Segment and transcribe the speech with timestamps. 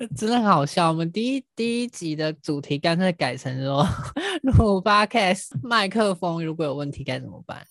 [0.16, 0.88] 真的很好笑。
[0.88, 3.86] 我们第一第一集的主题干脆改成说
[4.42, 7.66] 录 podcast 麦克风如果有问题该怎么办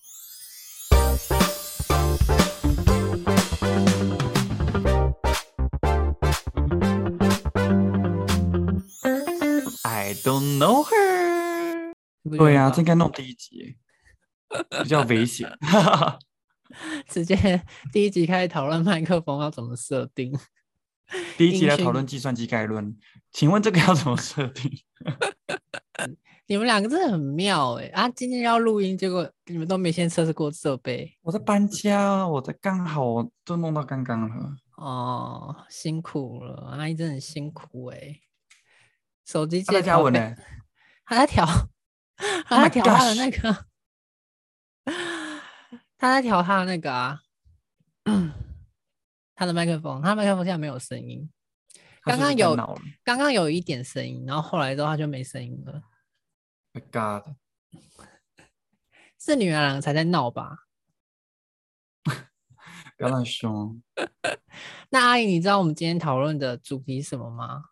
[9.82, 11.94] ？I don't know her。
[12.38, 13.78] 对啊，吗这应该弄第一集，
[14.84, 15.50] 比较危险。
[17.10, 20.32] 直接第一集开始讨论麦克风要怎么设定。
[21.38, 22.96] 第一集来讨论计算机概论，
[23.32, 24.72] 请问这个要怎么设定？
[26.48, 28.10] 你们两个真的很妙哎、啊！
[28.10, 34.56] 今天要录音，结果你们都没先测试过设备我在搬家，我在刚好我就弄到刚刚了。
[34.78, 38.20] 哦，辛苦了，阿姨真的很辛苦哎、
[39.26, 40.36] 手机他在借调配家文呢？
[41.06, 41.46] 他在调，
[42.18, 43.66] Oh 他在调他的那个，
[45.98, 47.22] 他在调他的那个啊，
[49.40, 51.30] 他的麦克风，他麦克风现在没有声音，
[52.02, 52.54] 刚刚有
[53.06, 55.82] 刚刚有一点声音，然后后来之后他就没声音了
[56.74, 57.36] ，，My God！
[59.18, 60.66] 是你们两个才在闹吧？
[62.04, 63.78] 不要乱说。
[64.92, 67.64] 那阿姨，你知道我们今天讨论的主题是什么吗？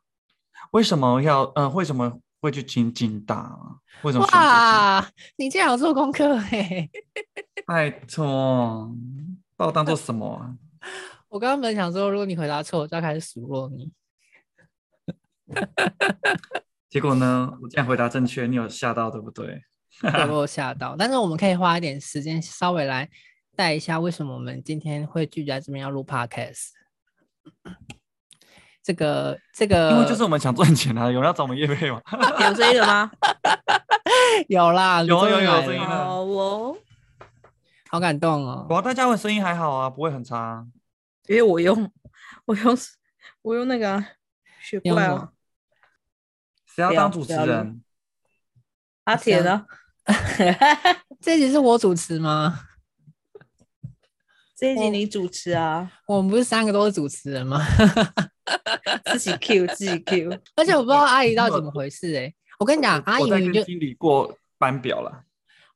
[0.72, 1.68] 为什么要呃？
[1.72, 3.76] 为什么会去精进大啊？
[4.04, 6.90] 为什么哇，你竟然有做功课哎！
[6.90, 8.90] 精拜托，
[9.58, 10.56] 把我当做什么啊？
[11.30, 13.92] 我刚刚本来想说，如果你回答错，我就要开始数落你。
[16.90, 19.62] 结果呢，我竟然回答正确，你有吓到对不对？
[20.02, 20.96] 对，我有 吓到。
[20.98, 23.10] 但是我们可以花一点时间，稍微来
[23.56, 26.70] 带一下为什么我们今天会聚在这边要录 podcast。
[28.82, 32.02] 这个这个，因为就是我们想赚钱啊，有人要找我们业配吗？
[32.40, 33.12] 有声音了吗？
[34.48, 36.78] 有啦，有有有声音了哦，我
[37.90, 38.66] 好感动哦。
[38.70, 40.66] 哇大家的声音还好啊，不会很差啊。
[41.28, 41.92] 因为我用
[42.46, 42.78] 我用
[43.42, 44.08] 我用那个啊
[44.62, 45.08] 雪怪
[46.66, 47.82] 谁要当主持人？
[49.06, 49.66] 阿铁呢？
[51.20, 52.60] 这集是我主持吗？
[54.56, 57.60] 这一集你主持啊，我们不是三个都是主持人吗？
[59.12, 65.24] 自己 Q 自己 Q，而且我不知道阿姨到底怎么回事哎、我跟你讲，阿姨我在明明就经理过班表了。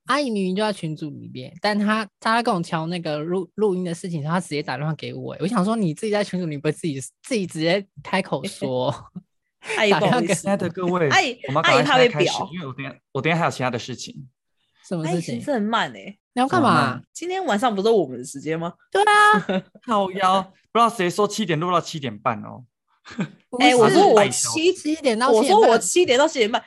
[0.06, 5.40] 阿姨明明就在群组里面，但她她在跟我敲那个录录音的事情，她直接打电话给我、欸。
[5.42, 8.94] 我想说你自己在群组，你不会自己自己直接开口说？
[9.78, 14.28] 阿姨打电话给不好意思亲，爱的各位，阿姨我们阿姨怕被表，因为我等一下我等一下还有其他的事情。
[14.84, 15.14] 什么事情？
[15.14, 16.18] 阿姨行事很慢哎。
[16.34, 17.02] 你要干嘛？
[17.14, 18.74] 今天晚上不是我们的时间吗？
[18.90, 20.42] 对啊， 好腰，
[20.72, 22.66] 不知道谁说七点录到七点半哦。
[23.60, 26.64] 哎，我说我七，七点到我七点半说我七点到七点半，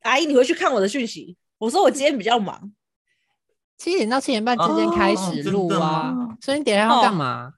[0.00, 1.36] 阿姨你回去看我的讯息。
[1.58, 2.72] 我说我今天比较忙，
[3.78, 7.52] 七点到七点半之间开始录啊，吗所以你等一下要干哦嘛？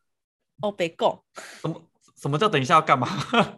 [0.62, 1.24] 哦，别够，
[1.60, 1.82] 什么
[2.16, 3.08] 什么叫等一下要干嘛？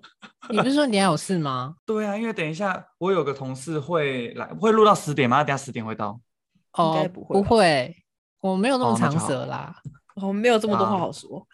[0.51, 1.77] 你不是说你等一下有事吗？
[1.87, 5.45] 对啊，因为等一下我有个同事会来，会录到十点吗？
[5.45, 6.21] 等下十点会到。
[6.73, 7.97] 哦该，不会不吧会，
[8.41, 9.75] 我没有那么长舌啦。
[10.23, 11.47] 我没有这么多话啊好说。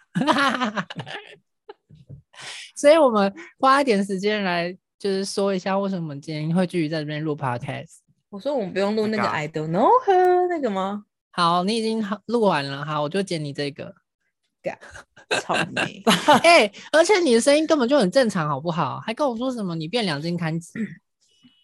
[2.75, 7.99] 所以我们花一点时间来，就是说一下为什么我们今天会聚集在这边录 podcast。
[8.37, 11.07] 我说我们不用录那个 I don't know her 那个吗？
[11.31, 13.95] 好，你已经好录完了，好，我就剪你这个。
[15.41, 16.03] 草莓，
[16.45, 19.01] 哎、而且你的声音根本就很正常，好不好？
[19.01, 20.79] 还跟我说什么你变两斤刊子？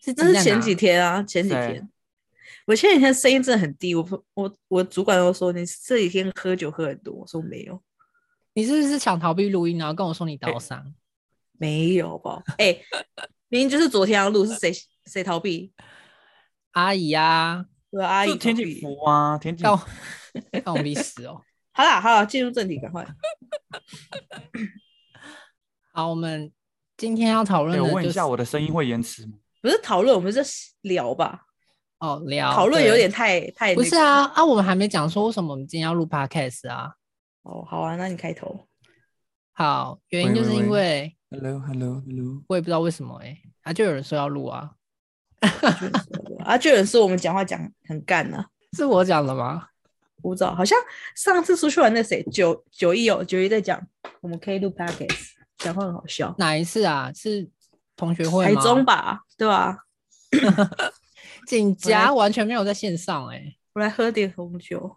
[0.02, 1.04] 是这是前几天。
[1.04, 1.86] 啊，前几天。
[2.66, 7.78] 我前几天声音真的很低，我不我我主管都说你这几天喝酒喝很多，我说没有
[8.54, 10.94] 你是不是想逃避录音，然后跟我说你刀哎伤？
[11.58, 12.42] 没有，好不好？
[12.58, 12.78] 哎、
[13.48, 14.72] 明明就是昨天要录，是谁
[15.06, 15.72] 谁逃避？
[16.72, 19.80] 阿姨啊，我的阿姨就天气服啊，天气干我
[20.64, 21.40] 干我屁事哦。
[21.74, 23.06] 好啦好啦，进入正题，赶快。
[25.92, 26.52] 好，我们
[26.96, 29.32] 今天要讨论哎的、就是我问一下，我的声音会延迟吗？
[29.62, 30.42] 不是讨论，我们是
[30.82, 31.42] 聊吧？
[31.98, 36.92] 哦聊讨论有点太太、不是啊啊，我们还没讲说为什么我们今天要录 podcast 啊。
[37.42, 38.66] 哦，好啊，那你开头。
[39.52, 42.42] 好，原因就是因喂喂为 Hello，Hello，Hello。
[42.48, 44.72] 我也不知道为什么哎、啊，就有人说要录啊，
[46.44, 48.44] 啊，就有人说我们讲话讲很干呢、
[48.76, 49.68] 是我讲的吗？
[50.22, 50.78] 我不知道，好像
[51.16, 53.80] 上次出去玩那谁九九一哦，九一在讲
[54.20, 56.34] 我们可以录 podcast，讲话很好笑。
[56.38, 57.10] 哪一次啊？
[57.14, 57.48] 是
[57.96, 58.54] 同学会台？
[58.62, 59.78] 中吧，对吧？
[61.46, 64.96] 景夹完全没有在线上哎、我来喝点红酒，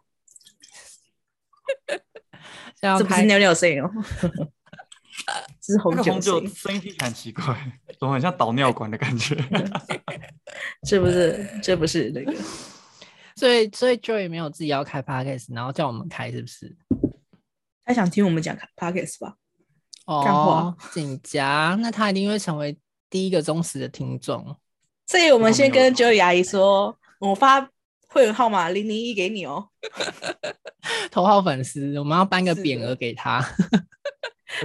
[2.80, 3.92] 这不是尿尿的声音哦，
[4.22, 4.30] 这
[5.62, 7.44] 是红那个红酒酒的声音，听起来很奇怪，
[8.00, 9.36] 怎么很像导尿管的感觉？
[10.88, 12.34] 这不是这不是那个，
[13.36, 16.76] 所以所以 Joy 没有自己要开 podcast，然后叫我们开，是不是？
[17.86, 19.36] 他想听我们讲 podcast 吧？
[20.06, 22.78] 干话哦，紧夹，那他一定会成为
[23.10, 24.56] 第一个忠实的听众。
[25.08, 27.70] 所以我们先跟 Joy 阿姨说，我发
[28.08, 29.68] 会员号码零零一给你哦。
[31.12, 33.44] 头号粉丝，我们要颁个匾额给他。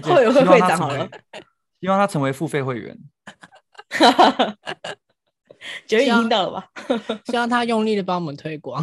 [0.03, 1.11] 会员会希望他成为会长好了，
[1.81, 2.99] 希望他成为付费会员。
[5.87, 6.71] 九姨希望听到了吧？
[7.27, 8.83] 希望他用力的帮我们推广，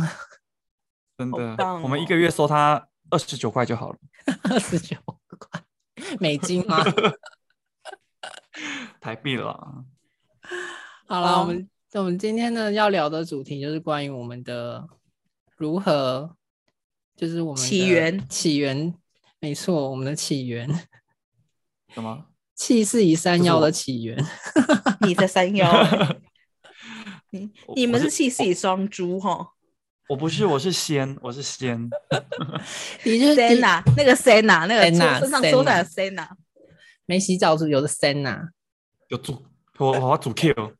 [1.17, 3.97] 真的，我们一哦个月收他二十九块就好了。
[4.43, 4.95] 二十九
[5.39, 5.61] 块
[6.19, 6.83] 美金吗？
[8.99, 9.85] 台币了啊，
[11.07, 14.87] 好了，我们我们今天呢要聊的主题就是关于我们的
[15.55, 16.35] 如何，
[17.15, 18.93] 就是我们起源起源，
[19.39, 20.69] 没错，我们的起源，
[21.97, 22.25] 什么？
[22.53, 24.15] 气势以山腰的起源。
[25.01, 26.21] 你的山腰欸，
[27.31, 29.53] 你我你们是气势双猪哈
[30.07, 31.89] 我不是，我是仙，我是仙。
[33.03, 36.27] 你就是第？Senna 那个 Senna 那个 Senna，身上抽的 Senna，
[37.07, 38.49] 没洗澡有的 sen 呐、
[39.07, 39.43] 有主，
[39.79, 40.53] 我我要主 Q。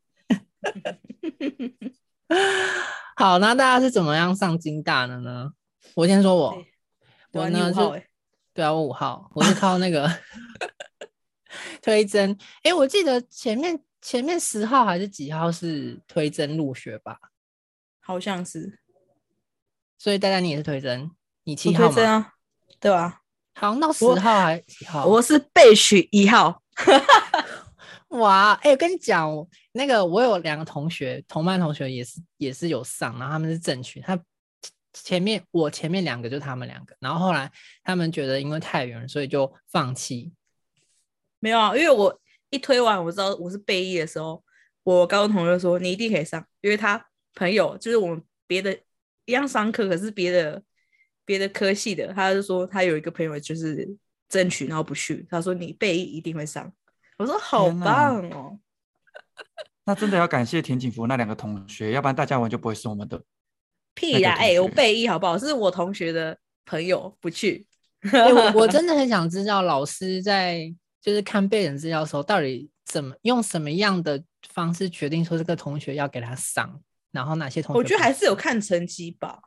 [3.18, 5.50] 好，那大家是怎么样上金大的呢？
[5.96, 6.64] 我先说我，
[7.32, 8.06] 我呢是五号欸，
[8.54, 10.08] 对啊，我五号，我是靠那个
[11.82, 12.38] 推甄。
[12.64, 17.18] 哎，我记得前面前面十号还是几号是推甄入学吧？
[18.00, 18.80] 好像是
[19.98, 21.12] 所以大家你也是推甄，
[21.44, 21.92] 你七号
[22.80, 23.22] 对吧？
[23.56, 25.06] 好像到十号还几号？
[25.06, 26.62] 我是备取一号，
[28.10, 29.30] 哇，哎、我跟你讲，
[29.72, 34.18] 那个我有两个同学，同班同学也是也是有上，然后他们是正取，他
[34.94, 37.52] 前面我前面两个就他们两个，然后后来
[37.84, 40.32] 他们觉得因为太远，所以就放弃。
[41.40, 42.20] 没有啊，因为我
[42.50, 44.44] 一推完我知道我是备一的时候，
[44.84, 47.04] 我高中同学说你一定可以上，因为他
[47.36, 48.78] 朋友就是我们别的
[49.26, 50.62] 一样上课，可是别的
[51.26, 53.88] 别的科系的，他就说他有一个朋友就是
[54.30, 56.72] 争取然后不去，他说你备一一定会上，
[57.18, 58.60] 我说好棒哦，
[59.86, 63.24] 那真的要感谢田景福那两个同学，要不然大家玩就不会是我们的。
[63.94, 65.36] 屁呀，哎、我备一好不好？
[65.38, 67.66] 是我同学的朋友不去，
[68.02, 70.72] 哎、我我 真的很想知道老师在
[71.08, 79.40] 就是看被人资料的时候，到底怎么用什么样的方式决定说这个同学要给他上，然后哪些同学我觉得还是有看成绩吧，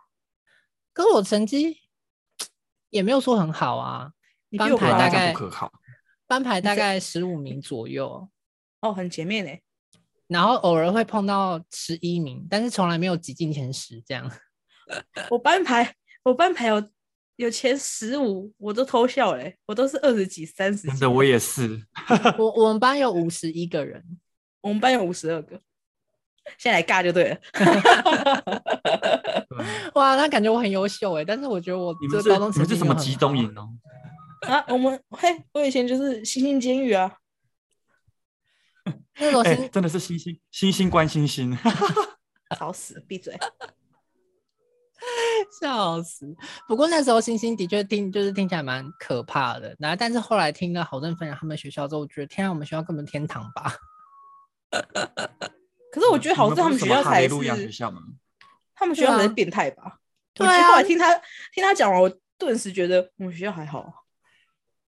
[0.94, 1.76] 可是我成绩
[2.88, 4.10] 也没有说很好啊，
[4.56, 5.34] 班排大概。
[6.26, 8.26] 班排大概十五名左右，
[8.80, 9.52] 哦很前面呢、
[10.28, 14.30] 然后偶尔会碰到十一名，但是从来没有挤进前十这样。
[15.28, 16.80] 我班排我班排有
[17.40, 20.88] 有前十五，我都偷笑嘞、我都是二十几、三十几。
[20.88, 21.82] 真的，我也是。
[22.36, 24.04] 我我们班有五十一个人，
[24.60, 25.58] 我们班有五十二个，
[26.58, 27.40] 现在来尬就对了。
[29.96, 33.70] 哇，那感觉我很优秀哎，但是我觉得我你们是这高中你们是什么集中营哦？
[34.46, 37.16] 啊，我们嘿，我以前就是星星监狱啊，
[38.84, 41.56] 哎、那时候新真的是星星星星关星星。
[42.58, 43.34] 吵死，闭嘴。
[45.60, 46.26] 笑死。
[46.68, 53.74] 不过那时候星星的确听就是听起来蛮可怕的，然后但是后来听了郝正分享他们学校之后，我觉得天啊，我们学校根本天堂吧。
[55.92, 58.00] 可是我觉得好像像他们学校才是，学校吗？
[58.74, 59.98] 他们学校才是对啊变态吧？
[60.34, 61.14] 对我后啊来听他
[61.52, 64.04] 听他讲完，我顿时觉得我们学校还好。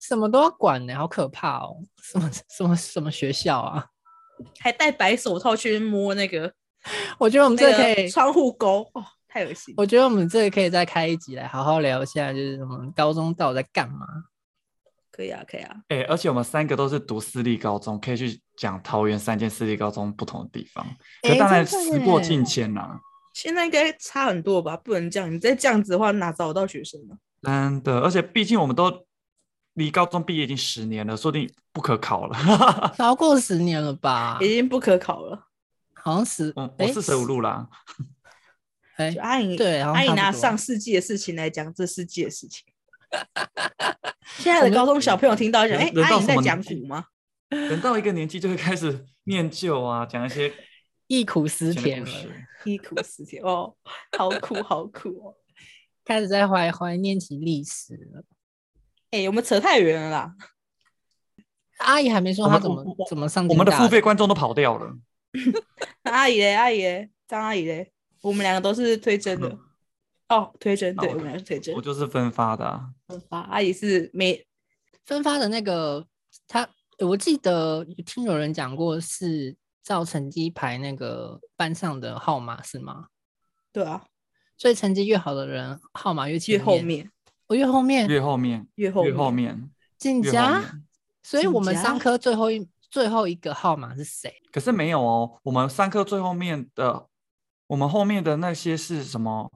[0.00, 1.76] 什么都要管呢、好可怕哦！
[2.02, 3.86] 什么什么什么学校啊？
[4.58, 6.52] 还戴白手套去摸那个
[7.18, 9.74] 我觉得我们这那个可以，个窗户钩，哦，太恶心。
[9.78, 14.06] 我觉得我们这个可以再开一集来好好聊一下，就是我们高中到底在干嘛。
[15.10, 15.74] 可以啊，可以啊。
[15.88, 20.86] 哎、而且我们三个都是读私立高中，可以去讲桃园三间私立高中不同的地方。
[21.22, 22.98] 可当然时过境迁呐、
[23.34, 24.76] 现在应该差很多吧？
[24.76, 27.16] 不能这样，你再这样子的话，哪找得到学生呢？
[27.42, 29.06] 真的，而且毕竟我们都
[29.74, 32.36] 离高中毕业已经十年了，说不定不可考了。
[32.96, 34.38] 超过十年了吧？
[34.40, 35.48] 已经不可考了。
[35.94, 37.68] 好像十，嗯我哎四舍五入啦，
[39.02, 42.64] 哎就，阿姨，对阿姨拿上世纪的事情来讲这世纪的事情。
[44.38, 47.04] 现在的高中小朋友听到讲，哎、阿姨在讲古吗？
[47.50, 50.52] 等到一个年纪就会开始念旧啊，讲一些
[51.08, 52.04] 忆苦思甜。
[52.64, 53.74] 忆苦思甜哦，
[54.16, 55.34] 好苦好苦哦。
[56.04, 58.24] 开始在怀怀念起历史了。
[59.10, 60.34] 哎、我们扯太远了啦。
[61.78, 64.96] 阿姨还没说她怎么怎么上我们的付费观众都跑掉了。
[66.02, 67.91] 那阿姨嘞，阿姨嘞，张阿姨嘞，
[68.22, 69.58] 我们两个都是推甄的。
[70.30, 71.82] 哦，推甄，对，哦我们两个是推甄我。
[71.82, 72.88] 就是分发的、啊，
[73.28, 74.42] 啊，阿姨是没
[75.04, 76.06] 分发的那个，
[76.48, 76.66] 他
[77.00, 83.08] 我记得听有人讲过是照成绩排那个班上的号码是吗？
[83.72, 84.04] 对啊，
[84.56, 87.10] 所以成绩越好的人号码越前越后，面，
[87.48, 90.80] 我越后面，越后面，越后越后面，进家。
[91.22, 94.32] 所以我们三科最后一最后一个号码是谁？
[94.50, 97.06] 可是没有哦，我们三科最后面的，
[97.72, 99.50] 我们后面的那些是什么？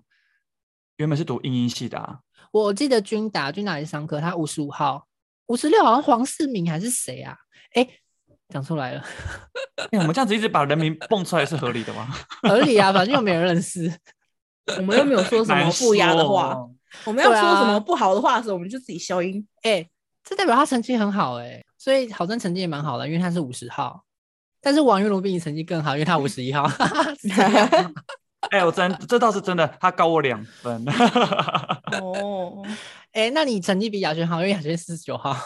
[0.96, 2.20] 原本是读英音系的啊，
[2.50, 5.06] 我记得君达，君达也是商科，他五十五号，
[5.48, 7.36] 五十六好像黄世明还是谁啊？
[7.74, 7.86] 哎，
[8.48, 9.04] 讲出来了，
[9.92, 12.08] 哎我们这样子一直把人名蹦出来是合理的吗？
[12.48, 13.94] 合理啊，反正又没人认识。
[14.78, 16.56] 我们又没有说什么难不雅的话，
[17.04, 19.46] 我们要说什么不好的话的时候，我们就自己消音。
[19.60, 19.86] 哎，
[20.24, 24.05] 这代表他成绩很好哎、所以郝真成绩也蛮好的，因为他是五十号。
[24.66, 26.68] 但是王玉龙比你成绩更好，因为他 五十一号。
[28.50, 30.84] 哎、我真这倒是真的，他高我两分。
[32.02, 32.64] 哦，
[33.14, 35.36] 哎、那你成绩比雅轩好，因为雅轩四十九号。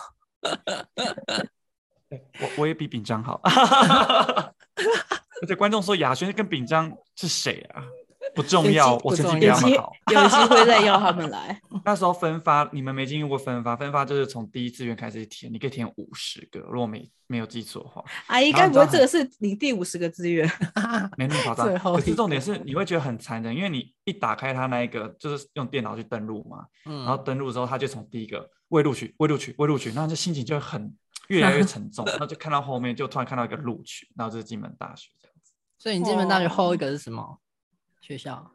[2.40, 4.54] 我我也比炳章好，而
[5.46, 7.84] 且观众说雅轩跟炳章是谁啊？
[8.34, 9.92] 不重要，我成绩比他们好。
[10.12, 11.60] 有机会再邀他们来。
[11.84, 20.50] 那时候分发，你们没经历过分发，分发就是从第一志愿开始填，你可以填五十个，如果没没有记错的话，阿姨，该不会这个是你第五十个志愿？
[21.16, 21.78] 没那么夸张最。
[21.78, 30.92] 后可是重点是你会觉得很残忍，因为你一打开它那一个，就是用电脑去登录嘛，嗯然后登录之后，他就从第一个未录取、未录取、未录取，然后就心情就会很
[31.28, 35.52] 越来越沉重， 然后就看到后面就突然看到一个录取，然后就是金门大学这样子。
[35.78, 37.38] 所以你金门大学哦后一个是什么
[38.00, 38.50] 学校？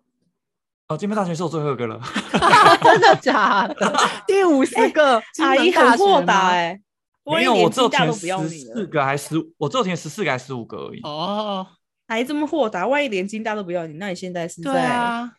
[0.88, 2.00] 哦，金门大学是我最后一个了，
[2.84, 3.98] 真的假的？
[4.28, 6.80] 第五十个，金阿姨很豁达哎，
[7.24, 8.86] 我没有，我连只有填十你四。
[8.86, 11.02] 个还十，我只有填十四个还十五个而已。
[11.02, 11.66] 哦，
[12.06, 14.86] 阿姨这么豁达，万一连金大都不要你，那你现在是对在？
[14.86, 15.34] 啊，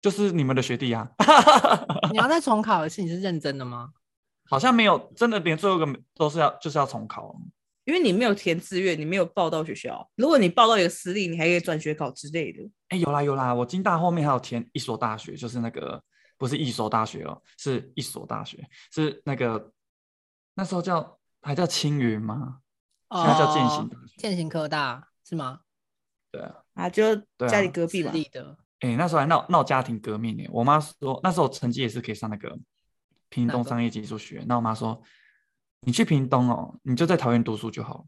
[0.00, 1.06] 就是你们的学弟啊，
[2.10, 3.90] 你要再重考一次，你是认真的吗？
[4.48, 7.36] 好像没有真的连最后一个都是要就是要重考。
[7.86, 10.10] 因为你没有填志愿，你没有报到学校。
[10.16, 12.60] 如果你报到一个私立，你还可以转学考之类的。
[12.88, 16.02] 哎，有啦有啦，我金大后面还有填一所大学，就是那个
[16.36, 19.72] 不是一所大学哦，是一所大学，是那个
[20.54, 22.58] 那时候叫还叫青云吗？
[23.12, 23.88] 现在叫建行。
[24.18, 25.60] 建行科大是吗？
[26.32, 27.14] 对啊，啊，就
[27.48, 30.44] 家里隔壁的，哎，那时候还闹闹家庭革命呢。
[30.50, 32.58] 我妈说那时候成绩也是可以上那个
[33.28, 35.00] 屏东商业技术学院，那我妈说
[35.80, 38.06] 你去屏东哦，你就在桃园读书就好。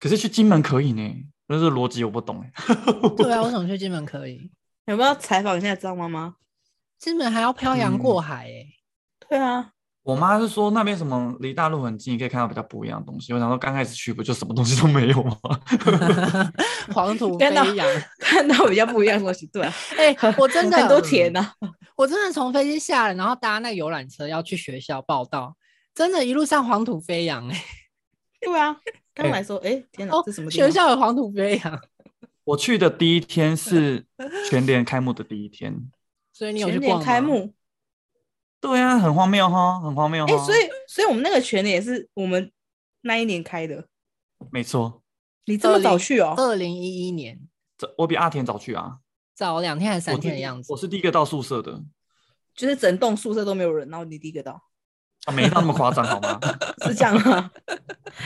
[0.00, 2.52] 可是去金门可以呢，那是逻辑我不懂哎。
[3.16, 4.50] 对啊，为什么去金门可以？
[4.86, 6.34] 有没有采访一下张妈妈？
[6.98, 8.66] 金门还要漂洋嗯过海哎、
[9.28, 9.70] 对啊，
[10.02, 13.32] 我妈是说那边什么离大陆很近，你可以看到比较不一样的东西。
[13.32, 15.36] 我想说刚开始去不就什么东西都没有吗？
[16.94, 17.86] 黄土飞看到扬。
[18.18, 19.46] 看到比较不一样的东西。
[19.48, 21.52] 对啊，哎、我真的很多田呐、
[21.96, 25.54] 我真的从飞机下来，然后搭那个游览车要去学校报道，
[25.98, 27.64] 真的，一路上黄土飞扬哎、
[28.40, 28.80] 对啊，
[29.12, 30.70] 刚来说，哎、天哪，哦这什么学？
[30.70, 31.76] 校有黄土飞扬，
[32.44, 34.06] 我去的第一天是
[34.48, 35.90] 全联开幕的第一天。
[36.32, 37.04] 所以你有去全逛吗？
[37.04, 37.52] 年开幕，
[38.60, 40.32] 对啊，很荒谬哈，很荒谬哈。
[40.32, 42.52] 哎、所以所以我们那个全年也是我们
[43.00, 43.88] 那一年开的。
[44.52, 45.02] 没错，
[45.46, 46.34] 你这么早去哦？
[46.36, 47.40] 二零一一年，
[47.76, 48.98] 这我比阿田早去啊，
[49.34, 50.78] 早两天还是三天的样子我。
[50.78, 51.82] 是第一个到宿舍的，
[52.54, 54.60] 就是整栋宿舍都没有人，然后你第一个到，啊，
[55.30, 56.40] 没到那么夸张好吗？
[56.86, 57.50] 是这样吗？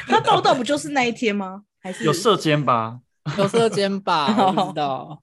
[0.07, 1.65] 他报道不就是那一天吗？
[1.81, 3.01] 还是有射箭吧？
[3.39, 4.27] 有射箭吧？
[4.47, 5.23] 我不知道。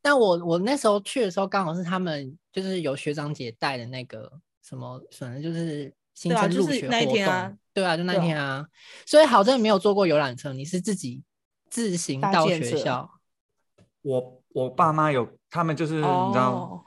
[0.00, 4.30] 但我我那时候去的时候，刚好是他们就是有学长姐带的那个
[4.62, 6.90] 什么，反正就是新生入学活动。
[6.90, 8.66] 那一天啊对啊，就那对啊天啊。
[9.04, 11.22] 所以好像没有坐过游览车，你是自己
[11.68, 13.10] 自行到学校。
[14.02, 16.84] 我我爸妈有，他们就是、你知道，哦，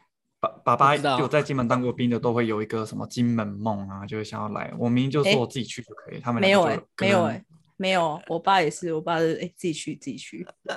[0.64, 4.74] 爸爸有在金门当过兵的，都会有一个什么金门梦啊，就会想要来。
[4.78, 7.44] 我明明就诶说我自己去就可以，他们没有哎、没有哎、
[7.78, 10.76] 没有，我爸也是，我爸是哎、自己去 自己去，对，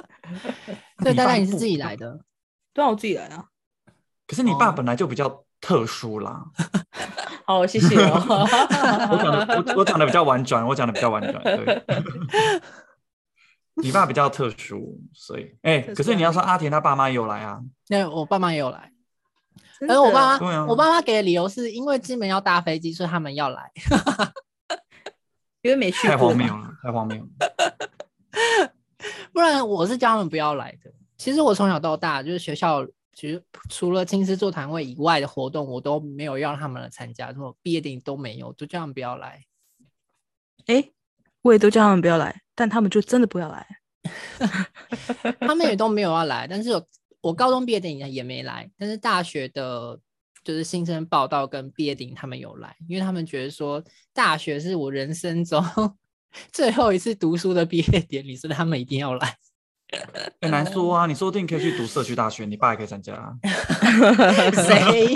[0.99, 2.21] 你爸不大概你是自己来的。
[2.73, 3.47] 对啊，我自己来啊。
[4.27, 6.45] 可是你爸哦本来就比较特殊啦。
[7.47, 8.25] 好，谢谢哦。
[9.13, 11.83] 我讲的我我讲的比较婉转，我讲的比较婉转，对。
[13.83, 18.93] 你爸比较特殊，所以哎、可是你要说啊阿田他爸妈也有来啊，那我爸妈也有来，
[19.87, 23.71] 真而我的爸妈，啊我爸妈给的理由是因为金门要搭飞机，所以他们要来。
[25.63, 27.29] 因为没去太荒谬，了，太荒谬了。
[29.33, 30.93] 不然我是叫他们不要来的。
[31.17, 39.43] 其实我从小到大，就是学校其实除了青师座谈会以外的活动，我都没有让他们来参加，什么毕业典礼都没有，就叫他们不要来。
[40.67, 40.91] 哎、
[41.43, 43.67] 我也都叫他们不要来，但他们就真的不要来。
[45.41, 46.87] 他们也都没有要来，但是有
[47.25, 49.99] 我高中毕业典礼也没来，但是大学的，
[50.45, 55.65] 就是新生报道跟毕业典礼他们有来，因为他们觉得说大学是我人生中
[56.53, 59.37] 最后一次读书的毕业典礼，所以他们一定要来。
[60.43, 63.33] 很难说啊，你说不定可以去读社区大学，你爸也可以参加啊。
[64.53, 65.15] 谁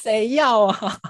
[0.00, 1.00] 谁要啊？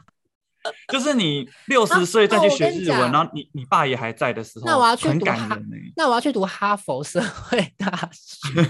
[0.88, 8.62] 就是你六十岁再去学日文，讲然后你你爸也还在的时候，那我要去很读哈感人呢、那我要去读哈佛社会大学，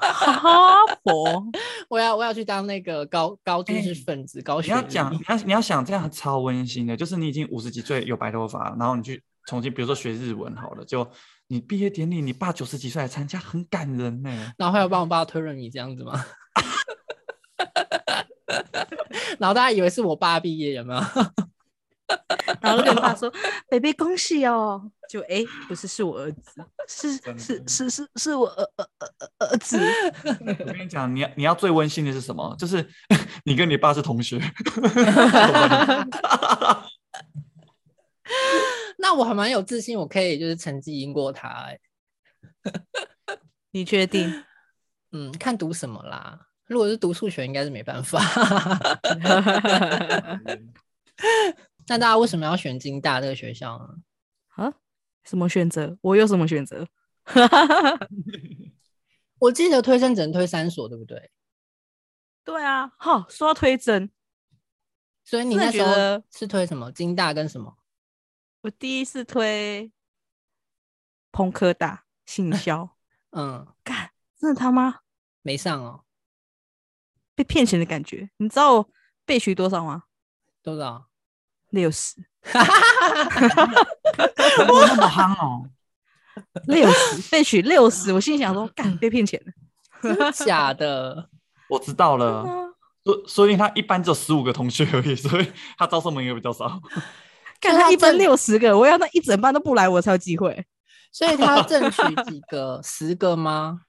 [0.00, 1.44] 哈佛，
[1.88, 11.08] 我要我要去当那个高高知识哎分子，高你要讲，你要你要想，这样超温馨的，就是你已经五十几岁有白头发，然后你去重新，比如说学日文好了，就
[11.48, 16.24] 你毕业典礼，你爸九十几岁来参加，很感人呢、然后还有帮我爸推轮椅这样子吗？
[19.38, 21.00] 然后大家以为是我爸毕业有没有？
[22.62, 23.30] 然后就跟爸说：
[23.68, 29.78] “baby 恭喜哦！”就哎，不是，是我儿子，是是是是是我儿儿儿儿儿子。
[30.24, 32.54] 我跟你讲，你要你要最温馨的是什么？
[32.58, 32.86] 就是
[33.44, 34.40] 你跟你爸是同学，
[38.98, 41.80] 那我还蛮有自信，我可以就是成绩赢过他、欸。
[43.70, 44.44] 你确定？
[45.12, 46.47] 嗯，看读什么啦。
[46.68, 48.20] 如果是读数学，应该是没办法。
[51.88, 53.88] 那大家为什么要选金大这个学校呢？
[54.48, 54.72] 啊？
[55.24, 55.98] 什么选择？
[56.02, 56.86] 我有什么选择？
[59.40, 61.30] 我记得推甄只能推三所，对不对？
[62.44, 64.10] 对啊，好，说到推甄，
[65.24, 66.90] 所以你那时候觉得是推什么？
[66.92, 67.76] 金大跟什么？
[68.62, 69.92] 我第一次推
[71.30, 72.96] 朋科大信销，
[73.32, 75.00] 嗯，干，真的他妈
[75.42, 76.04] 没上哦，
[77.38, 78.28] 被骗钱的感觉。
[78.38, 78.88] 你知道我
[79.24, 80.02] 被取多少吗？
[80.60, 81.06] 多少？
[81.70, 82.16] 六十，
[82.50, 82.58] 哇，
[84.88, 85.70] 那么夯哦！
[86.66, 89.52] 六十被取六十，我心里想说，干被骗钱了。
[90.02, 91.28] 真的假的？
[91.70, 96.80] 我知道了，啊说说不定他一般只有十五个同学而已，所以他招生名额比较少。
[97.60, 100.66] 看他一班所以他正六十个，我要那一整班都不来，我才有机会。
[101.12, 102.80] 所以他争取几个？
[102.82, 103.82] 十个吗？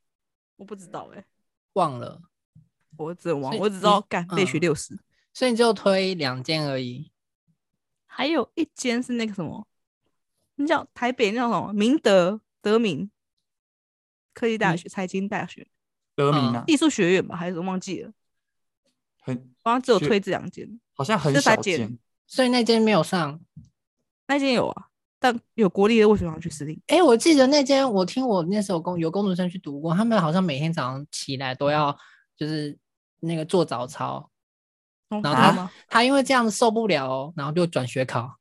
[0.57, 1.23] 我不知道哎、
[1.73, 2.21] 忘了。
[2.99, 4.97] 我真忘，我只知道你干被取嗯六十。
[5.33, 7.11] 所以你就推两间而已。
[8.05, 9.65] 还有一间是那个什么，
[10.55, 13.09] 那叫台北那种什么明德德明
[14.33, 15.67] 科技大学、财经大学、
[16.15, 18.11] 德明啊，艺术学院吧，还是忘记了，
[19.21, 21.97] 很好像只有推这两间，好像很少见。
[22.27, 23.39] 所以那间没有上。
[24.27, 24.87] 那间有啊，
[25.19, 26.81] 但有国立的为什么要去私立？
[26.87, 31.97] 哎、我记得那间，我听我那时候工有工读生去读过，他们好像每天早上起来都要
[32.35, 32.77] 就是
[33.19, 34.29] 那个做早操，
[35.09, 35.71] 哦然后他真的吗？
[35.87, 38.37] 他因为这样子受不了哦，然后就转学考，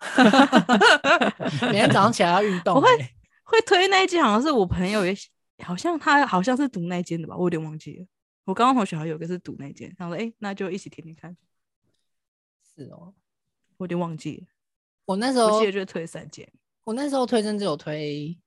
[1.62, 3.14] 每天早上起来要运动、我会欸。
[3.44, 5.14] 会推那一间，好像是我朋友也，
[5.62, 8.06] 好像他好像是读那间的吧，我有点忘记了。
[8.44, 11.36] 我刚刚同学好像有个是读那间，他说：“哎、那就一起听听看。
[12.74, 13.12] 是哦，”
[13.76, 14.46] 我有点忘记了，
[15.04, 16.50] 我那时候我记得就是推三间。
[16.84, 18.38] 我那时候推真只有推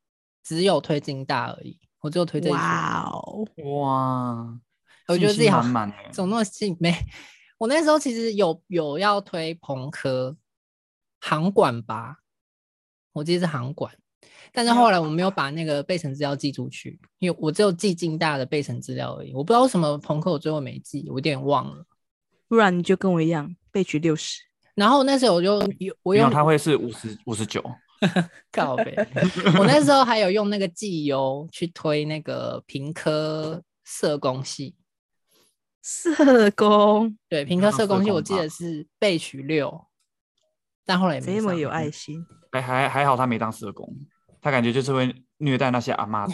[0.43, 2.57] 只有推金大而已，我只有推这一所。
[2.57, 4.59] 哇哦，哇，
[5.07, 5.61] 我觉得自己好
[6.11, 6.93] 怎么那么信没？
[7.57, 10.35] 我那时候其实有有要推朋科
[11.19, 12.17] 航管吧，
[13.13, 13.93] 我记得是航管，
[14.51, 19.33] 但是后来我没有把那个备审资料寄出去，因为我只有寄进大的备审资料而已。
[19.33, 21.85] 我不知道为什么朋科我最后没寄，我有点忘了。
[22.47, 24.41] 不然你就跟我一样被取六十。
[24.73, 27.63] 然后那时候我就有我用他会是五十五十九。
[28.51, 28.93] 靠背，
[29.57, 34.75] 我那时候还有用那个绩优去推那个平科社工系，
[35.85, 39.85] 社工对，平科上社工系我记得是被取六，
[40.83, 43.87] 但后来也没这么有爱心，还还还好，他没当社工，
[44.41, 46.33] 他感觉就是会虐待那些阿妈的。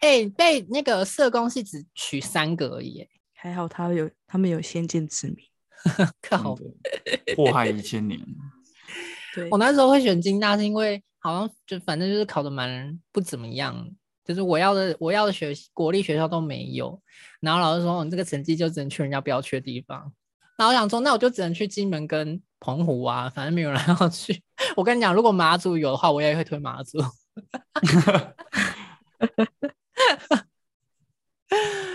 [0.00, 5.36] 哎，被那个社工系只取三个而已耶，还好他有他们有先见之明。
[6.20, 6.54] 靠！
[7.36, 8.20] 祸害一千年。
[9.34, 13.88] 对我那时候会选金大是因为好像就反正就是考的蛮不怎么样，
[14.24, 17.00] 就是我要的我要的学国立学校都没有，
[17.40, 20.12] 然后老师说你这个成绩就只能去人家不要去的地方，
[20.56, 24.42] 然后我想说那我就只能去金门跟澎湖啊，反正没有人要去。
[24.76, 26.98] 我跟你讲，如果马祖有的话，我也会推马祖。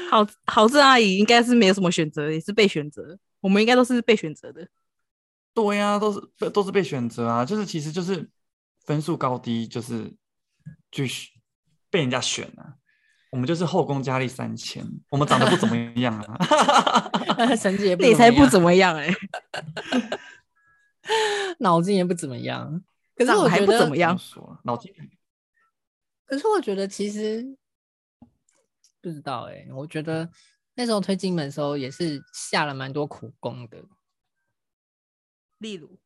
[0.09, 3.17] 好好正阿姨应该是没有什么选择，也是被选择。
[3.41, 4.67] 我们应该都是被选择的。
[5.53, 8.29] 对呀、都是被都是被选择啊，就是其实就是
[8.85, 10.13] 分数高低，就是
[10.91, 11.29] 去选
[11.89, 12.75] 被人家选啊。
[13.31, 17.55] 我们就是后宫佳丽三千，我们长得不怎么样啊。
[17.55, 19.15] 成绩也不那也才不怎么样哎、样，
[21.59, 22.83] 脑筋也不怎么样。
[23.15, 24.91] 可是我还不怎么样说脑筋
[26.25, 27.45] 可是我觉得其实
[29.01, 30.27] 不知道哎、我觉得
[30.73, 33.83] 那时候推金门的时候也是下了蛮多苦功的，
[35.59, 35.99] 例如，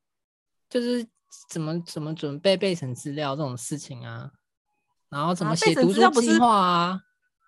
[0.70, 1.08] 就是
[1.50, 4.32] 怎么怎么准备背审资料这种事情啊，
[5.14, 7.00] 然后怎啊么写读书计划啊，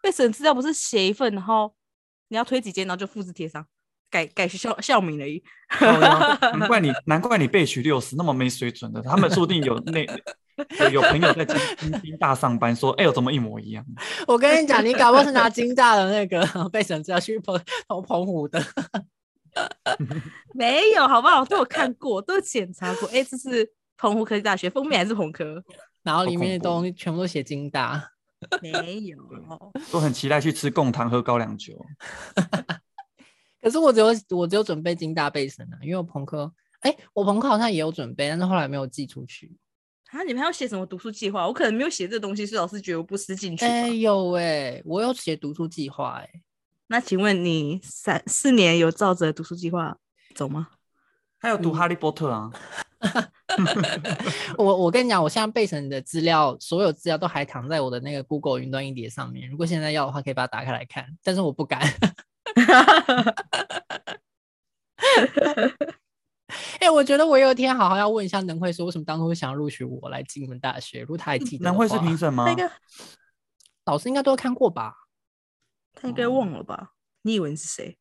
[0.02, 1.74] 被审资料不是写一份，然后
[2.28, 3.66] 你要推几间，然后就复制贴上。
[4.12, 5.44] 改改校校名而已。
[6.58, 10.06] 难怪你难怪你被取六十那么没水准的，他们说不定有那
[10.86, 13.84] 有有朋友在金金金大上班，说哎呦怎么一模一样？
[14.28, 18.64] 我跟你讲，你搞不好是拿金大的那个 备审资料去澎投澎湖的。
[20.54, 21.44] 没有，好不好？
[21.44, 23.10] 都有看过，都有检查过。
[23.10, 25.62] 哎，这是澎湖科技大学封面还是澎科？
[26.06, 28.12] 然后里面的东西全部都写金大。
[28.62, 29.18] 没有。
[29.92, 31.84] 都很期待去吃贡糖喝高粱酒。
[33.60, 39.58] 可是我只有我只有准备金大备审啊，因为我朋科，哎，我朋科好像也有准备，但是后来没有寄出去。
[40.12, 41.48] 啊，你们还要写什么读书计划？
[41.48, 43.72] 我可能没有写这东西，所以老师觉得我不思进去吧。
[43.72, 46.30] 哎，有哎，我有写读书计划哎。
[46.88, 49.98] 那请问你三四年有照着读书计划
[50.36, 50.68] 走吗？
[51.40, 52.50] 还有读哈利波特啊，
[54.58, 59.48] 我我跟你讲，我现在备审的资料，所有资料都还躺在我的那个 Google 云端硬碟上面。
[59.50, 61.82] 如果现在要的话，可以把它打开来看，但是我不敢。
[66.80, 71.02] 哎、我觉得我有一天好好要问一下能慧，说为什么当初会想要录取我来金门大学？
[71.02, 72.52] 如果他还记得的南汇是话评审吗他？
[72.52, 72.72] 应该
[73.86, 74.96] 老师应该都有看过吧？
[75.94, 76.94] 他应该忘了吧？
[77.26, 77.98] 你以为你是谁？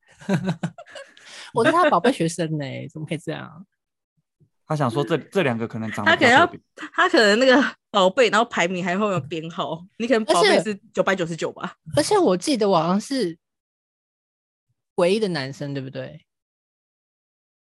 [1.55, 3.67] 我是他的宝贝学生呢、 怎么可以这样？
[4.67, 6.47] 他想说这这两个可能长得他可能要
[6.93, 11.75] 他可能那个宝贝，然后排名还会有编号， 你可能而且宝贝是九百九十九吧？
[11.97, 13.39] 而且我记得我好像是
[14.97, 16.25] 唯一的男生，对不对？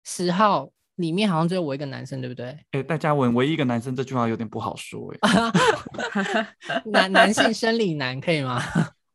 [0.04, 2.58] 十号里面好像只有我一个男生，对不对？
[2.72, 6.42] 哎，戴嘉文唯一一个男生这句话有点不好说哎。
[6.86, 8.62] 男男性生理男可以吗？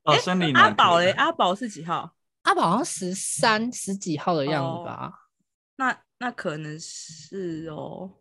[0.05, 2.16] 哦，生理男阿宝嘞，阿宝是几号？
[2.47, 5.13] 阿宝好像十三十几号的样子吧？
[5.75, 8.13] 那那可能是哦，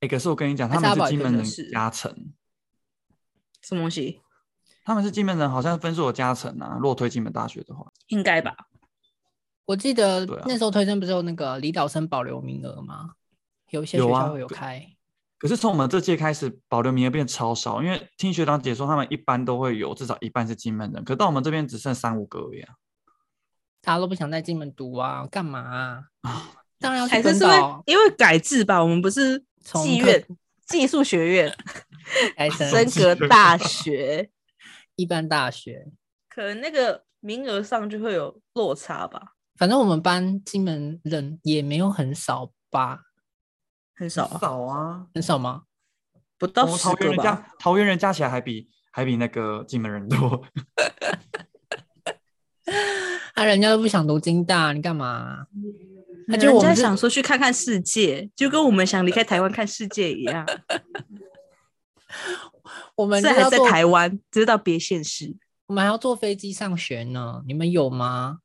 [0.00, 2.14] 哎，可是我跟你讲，他们是金门人加成，
[3.62, 4.20] 什么东西？
[4.84, 6.76] 他们是金门人，好像分数有加成啊。
[6.78, 8.54] 如果推金门大学的话，应该吧？
[9.64, 13.14] 我记得那时候推甄不是有那个离岛生保留名额吗？
[13.70, 14.86] 有一些学校会有开。
[15.38, 22.74] 可是从我们这届开始，保留名额变超少，因为听学长姐说，他们一般都会有至少一半是金门人，可到我们这边只剩三五个而已啊。
[23.82, 26.04] 大家都不想在金门读啊，干嘛啊？
[26.78, 28.82] 当然要去还是是因为因为改制吧？
[28.82, 30.26] 我们不是 从技院
[30.66, 31.54] 技术学院
[32.36, 34.30] 改成 升格大学，
[34.96, 35.86] 一般大学。
[36.28, 39.34] 可能那个名额上就会有落差吧？
[39.56, 43.00] 反正我们班金门人也没有很少吧？
[43.94, 45.64] 很少啊，少啊，很少吗？
[46.38, 47.14] 不到十个吧？
[47.14, 50.42] 桃园人加桃园人加起来还比还比那个金门人多。
[53.40, 55.46] 啊，人家都不想读金大，你干嘛？
[56.28, 60.46] 他就人我们是家想说去看看世界，就跟我们想离开台湾看世界一样。
[62.94, 65.34] 我们虽然还在台湾，只是到别现实。
[65.68, 67.40] 我们还要坐飞机上学呢。
[67.46, 68.40] 你们有吗？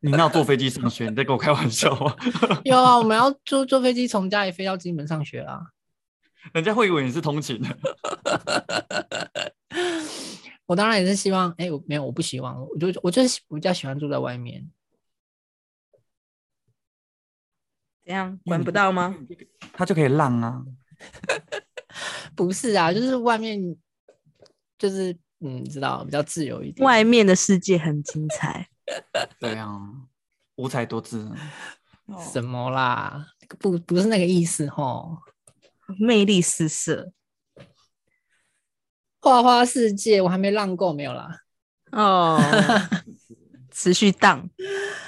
[0.00, 2.14] 你要坐飞机上学，你在跟我开玩笑吗？
[2.64, 5.60] 有啊，我们要坐坐飞机从家里飞到金门上学啊。
[6.52, 7.68] 人家会以为你是通勤的。
[10.70, 14.70] 我当然也是希望，哎、我没有，我不希望，我就我就是比较喜欢住在外面。
[18.04, 19.16] 怎样管不到吗？
[19.74, 20.64] 他就可以浪啊。
[22.36, 23.76] 不是啊，就是外面，
[24.78, 26.86] 就是嗯，你知道比较自由一点。
[26.86, 28.68] 外面的世界很精彩。
[29.40, 29.76] 对啊，
[30.54, 31.32] 五彩多姿。
[32.32, 33.26] 什么啦？
[33.58, 35.18] 不不是那个意思吼。
[35.98, 37.12] 魅力四射
[39.20, 41.28] 花花世界我还没浪够，没有啦。
[41.92, 42.40] 哦，
[43.70, 44.48] 持续荡。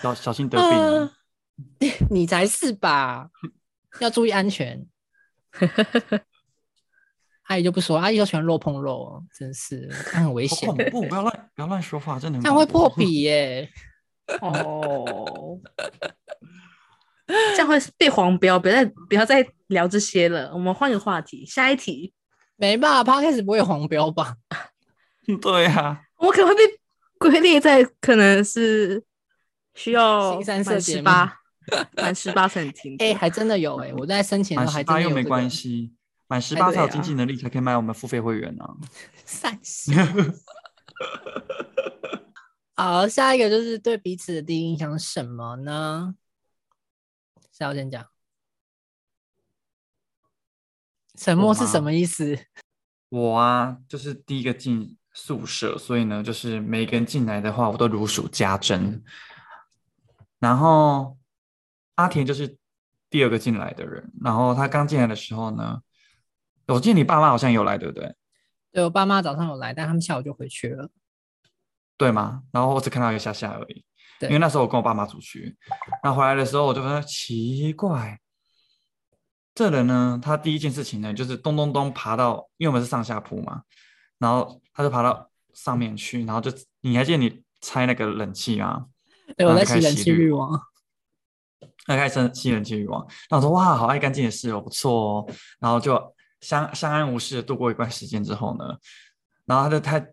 [0.03, 1.91] 小小心得病。
[2.11, 3.29] 你才是吧？
[4.01, 4.87] 要注意安全。
[7.45, 11.03] 阿姨就不说，阿姨就喜欢肉碰肉哦，真是，那很危险好恐，怖！
[11.03, 12.89] 不要乱不要乱说话，真的很这样会破。
[12.97, 13.69] 皮耶。
[14.41, 15.61] 哦，
[17.27, 20.51] 这样会被黄标，不要再不要再聊这些了。
[20.55, 22.15] 我们换个话题，下一题。
[22.63, 24.37] 没吧 p 开始不会黄标吧？
[25.43, 26.63] 对啊，我可能会被
[27.19, 29.03] 归类在可能是
[29.75, 31.41] 需要新三色满节目十八，
[31.97, 33.05] 满十八才能听的。
[33.05, 35.93] 哎、还真的有哎、我在申请的满时候还十八又没真的有这个关系，
[36.29, 38.77] 满十八才有哎对啊经济能力才可以买我们付费会员啊。
[39.25, 39.97] 散心。
[42.77, 46.15] 好，下一个就是对彼此的第一印象是什么呢？
[47.51, 48.07] 是要先讲，
[51.19, 52.39] 沉默是什么意思？
[53.11, 59.03] 我啊，就是第一个进宿舍，所以呢，就是每个人进来的话，我都如数家珍。
[60.39, 61.19] 然后
[61.97, 62.57] 阿田就是
[63.11, 65.81] 第二个进来的人，然后他刚进来的时候呢，
[66.67, 68.15] 我记得你爸妈好像有来，对不对？
[68.73, 70.89] 对我爸妈早上有来，但他们下午就回去了。
[71.99, 72.43] 对吗？
[72.51, 73.85] 然后我只看到一下下而已。
[74.19, 75.55] 对因为那时候我跟我爸妈出去，
[76.03, 78.19] 然后回来的时候我就发现奇怪，
[79.55, 83.63] 这人呢，他第一件事情呢就是咚咚咚爬到，因为我们是上下铺嘛，
[84.19, 88.87] 然后他就爬到上面去，然后就你还记得你拆那个冷气吗？
[89.37, 90.61] 对，我在洗冷气滤网。
[91.85, 95.27] 他开始吸人气欲望，然后我说哇，好爱干净的室友，不错哦，
[95.59, 96.01] 然后就
[96.41, 98.65] 相相安无事的度过一段时间之后呢，
[99.47, 100.07] 然后他就他，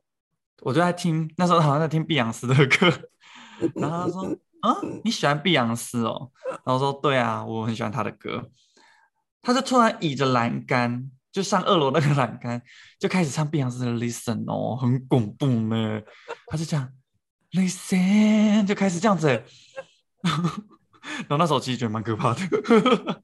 [0.63, 2.89] 我就在听那时候好像在听碧昂斯的歌，
[3.75, 4.23] 然后他说
[4.61, 8.49] 啊，你喜欢碧昂斯哦，然后我说对啊，我很喜欢他的歌，
[9.41, 12.61] 他就突然倚着栏杆，就上二楼那个栏杆，
[12.99, 16.01] 就开始唱碧昂斯的 Listen 哦，很恐怖呢，
[16.47, 16.91] 他就这样
[17.51, 19.45] Listen 就开始这样子欸。
[21.27, 22.41] 然后那时候其实觉得蛮可怕的，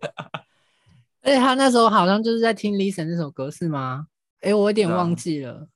[1.22, 4.08] 而且他那时候好像就是在听《Listen》那首歌，是吗？
[4.40, 5.68] 哎，我有点忘记了，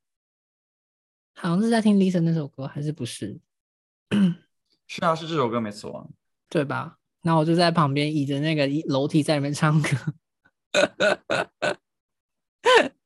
[1.35, 3.39] 好像是在听《Listen》那首歌，还是不是？
[4.87, 6.05] 是啊，是这首歌没错啊。
[6.49, 6.95] 对吧？
[7.21, 9.89] 然后我就在旁边倚着那个一楼梯在里面唱歌。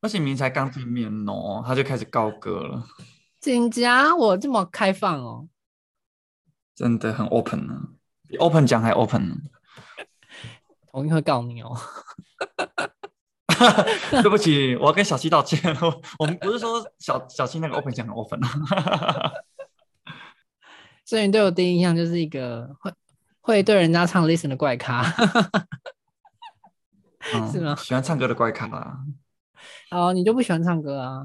[0.02, 2.84] 而且明明才刚见面哦，他就开始高歌了，
[3.40, 5.48] 紧张，我这么开放哦。
[6.76, 7.80] 真的很 open 呢、
[8.28, 9.36] 比 open 讲还 open 呢。
[10.92, 11.78] 我一定会告你哦。
[14.10, 15.60] 对不起，我要跟小七道歉。
[15.82, 19.32] 我 我们不是说小小七那个 open 讲很 open 啊。
[21.06, 22.94] 所以你对我第一印象就是一个会
[23.42, 25.04] 会对人家唱 Listen 的怪咖。
[27.34, 28.98] 嗯是吗喜欢唱歌的怪咖啦，
[29.92, 31.24] 哦，你就不喜欢唱歌啊？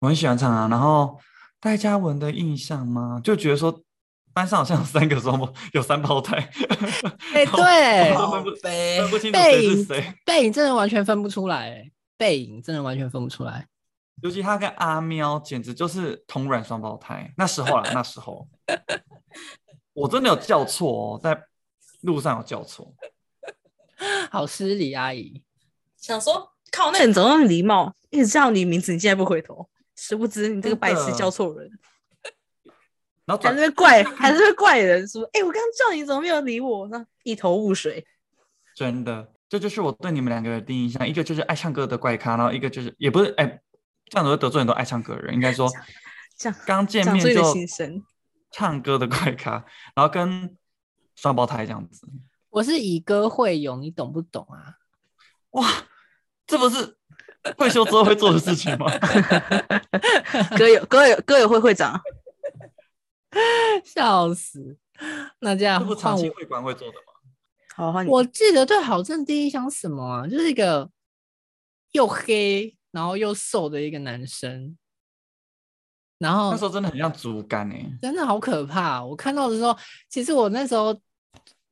[0.00, 0.66] 我很喜欢唱啊。
[0.68, 1.18] 然后
[1.60, 3.20] 戴嘉文的印象吗？
[3.22, 3.82] 就觉得说
[4.32, 6.36] 班上好像有三个双胞，有三胞胎。
[7.34, 10.14] 哎、 对，分不呗分不清楚背影谁是谁。
[10.24, 13.66] 背影真的完全分不出来，哎，背影真的完全分不出来。
[14.22, 17.32] 尤其他跟阿喵简直就是同卵双胞胎。
[17.36, 18.48] 那时候啊， 那时候
[19.92, 21.40] 我真的有叫错哦，在
[22.02, 22.92] 路上有叫错。
[24.32, 25.42] 好失礼，阿姨。
[25.96, 31.70] 想说靠，那人怎么那么礼貌，一直叫你名字，你竟然不回头，殊不知你这个白痴叫错人，
[33.26, 36.86] 然后转还是怪，还是会怪人说，哎、我刚刚叫你怎么没有理我？
[36.88, 38.06] 那一头雾水。
[38.76, 41.08] 真的，这就是我对你们两个的第一印象。
[41.08, 43.60] 一个就是爱唱歌的怪咖，然后一个就是也不是哎，
[44.08, 45.34] 这样子会得罪很多爱唱歌的人。
[45.34, 45.68] 应该说
[46.36, 48.04] 这样刚见面就心声。
[48.50, 49.64] 唱歌的怪咖，
[49.94, 50.56] 然后跟
[51.16, 52.06] 双胞胎这样子。
[52.50, 54.76] 我是以歌会友，你懂不懂啊？
[55.50, 55.66] 哇，
[56.46, 56.96] 这不是
[57.56, 58.86] 退休之后会做的事情吗？
[60.56, 62.00] 歌友歌友歌友会会长，
[63.84, 64.76] 笑死！
[65.40, 67.12] 那这样这不长期会馆会做的吗？
[67.76, 68.10] 好换你。
[68.10, 70.26] 我记得对郝正第一印象是什么啊？
[70.26, 70.90] 就是一个
[71.92, 74.76] 又黑然后又瘦的一个男生，
[76.18, 79.04] 然后那时候真的很像竹竿哎、真的好可怕！
[79.04, 79.76] 我看到的时候，
[80.08, 80.98] 其实我那时候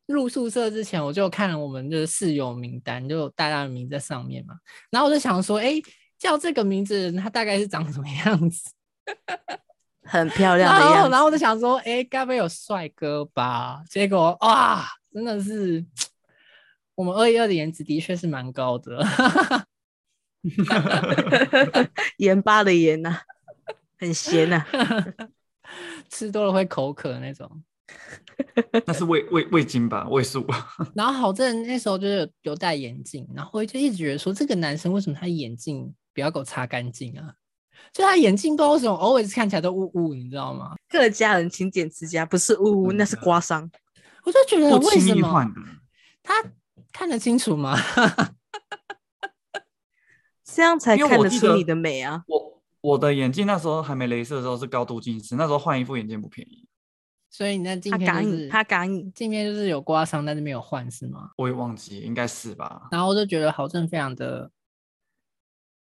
[0.06, 4.54] 入宿舍之前，我就看了我们的室友名单，就有大家的名字在上面嘛。
[4.90, 5.80] 然后我就想说，哎，
[6.18, 8.70] 叫这个名字的人他大概是长什么样子？
[10.08, 11.10] 很漂亮的样子。
[11.10, 13.82] 然后我就想说，哎，该不会有帅哥吧？
[13.90, 15.84] 结果哇，真的是
[16.94, 19.04] 我们二一二的颜值的确是蛮高的。
[22.18, 23.20] 盐巴的盐呐、
[23.98, 24.64] 很咸呐、
[26.08, 27.64] 吃多了会口渴那种。
[28.86, 30.46] 那是味味味精吧，味素。
[30.94, 37.34] 然后郝正那时候就是有有戴眼镜，然后就一直觉得说，这个男生为什么他眼镜不要给我擦干净啊？
[37.92, 40.74] 就他眼镜不知道为什么 always 看起来都雾雾，你知道吗？
[40.88, 43.70] 各家人勤俭持家，不是雾雾，那是刮伤。
[44.24, 45.46] 我就觉得不为什么
[46.22, 46.34] 他
[46.92, 47.78] 看得清楚吗？
[50.44, 52.24] 这样才看得出你的美啊！
[52.26, 56.66] 我我的眼镜那时候还没镭射的时候是高度近视，那时候换一副眼镜不便宜，
[57.36, 59.10] 所以你那镜片就是他赶你。
[59.10, 61.32] 镜片就是有刮伤，但是没有换是吗？
[61.36, 62.88] 我也忘记，应该是吧？
[62.90, 64.50] 然后我就觉得郝正非常的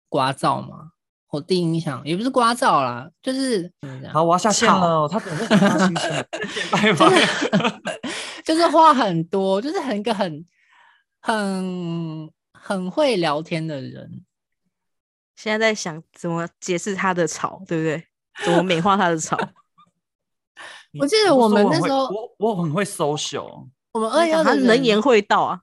[0.07, 0.91] 刮噪嘛。
[1.31, 3.71] 我第一印象也不是刮噪啦，就是
[4.13, 6.09] 好，我要下线了，他怎么会发心情？
[6.71, 8.11] 拜拜。
[8.43, 10.45] 就是话很多，就是很一个很
[11.19, 14.23] 很很会聊天的人。
[15.35, 18.03] 现在在想怎么解释他的吵，对不对？
[18.45, 19.35] 怎么美化他的吵？
[20.97, 25.61] 我记得我们那时候我我很会 social，我们二一二他的人能言会道啊，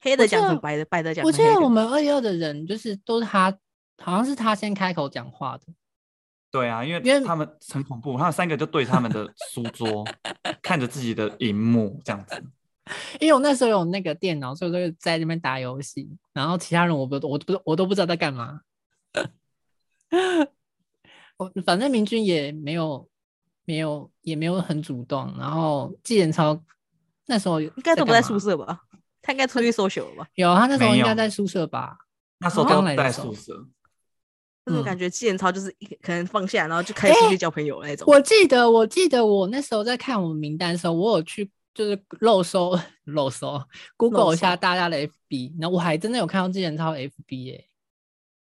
[0.00, 1.60] 黑的讲成白的，白的讲我记得。
[1.60, 3.50] 我们二一二的人就是都是他，
[3.98, 5.64] 好像是他先开口讲话的。
[6.50, 10.04] 对啊，因为因为为他们很恐怖，他们三个就对他们的书桌，
[10.62, 12.42] 看着自己的荧幕这样子。
[13.18, 18.60] 因为我那时候有那个电脑，所以我就在那边打游戏，然后其他人我不我不我都不知道在干嘛。
[21.36, 23.08] 我反正明君也没有
[23.64, 26.60] 没有也没有很主动，然后纪元超
[27.26, 28.80] 那时候应应该都不在宿，舍吧？
[29.22, 30.28] 他应该出去 social 了吧？
[30.34, 31.96] 有他那时候应该在宿舍吧？
[32.38, 33.70] 那时候刚都在来的时候宿舍，嗯
[34.64, 38.06] 但是我感觉纪元超就是一可能放下，然后就开始出去交朋友那种。
[38.06, 43.62] 我记得，我记得我那时候在看我们名单的时候，我有去就是漏搜漏搜
[43.96, 47.66] Google 一下大家的 FB，然后我还真的有看到纪元超 FB 耶、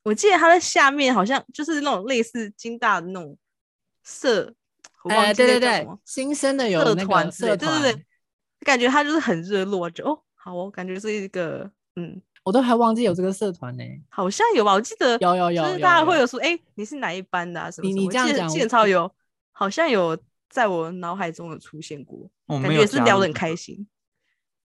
[0.04, 3.38] 我记得他在下面好像就是那种类似金大的那种
[4.04, 4.54] 社，
[5.08, 8.06] 我忘哎，记对对对新生的有社那个团社团，对对对，
[8.62, 14.74] 感觉他就是很热络，就哦，好哦，感觉是一个嗯，我都还忘记有这个社团呢、好像有吧？
[14.74, 17.72] 我记得有有有就是大家会有说，哎，你是哪一班的啊？
[17.72, 19.12] 什么你什么记得你这样讲我纪元超有，
[19.52, 20.18] 好像有
[20.50, 23.88] 在我脑海中有出现过，感觉我没有也是聊得很开心。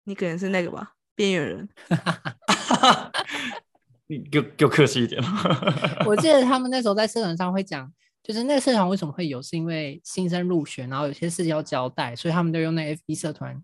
[0.04, 1.68] 你可能是那个吧，边缘人。
[4.08, 5.22] 你给我给我客气一点。
[6.04, 7.90] 我记得他们那时候在社团上会讲，
[8.22, 13.60] 就是那个社团为什么会有，是因为新生入学，然后有些事情要交代，所以他们都用那 FB 社团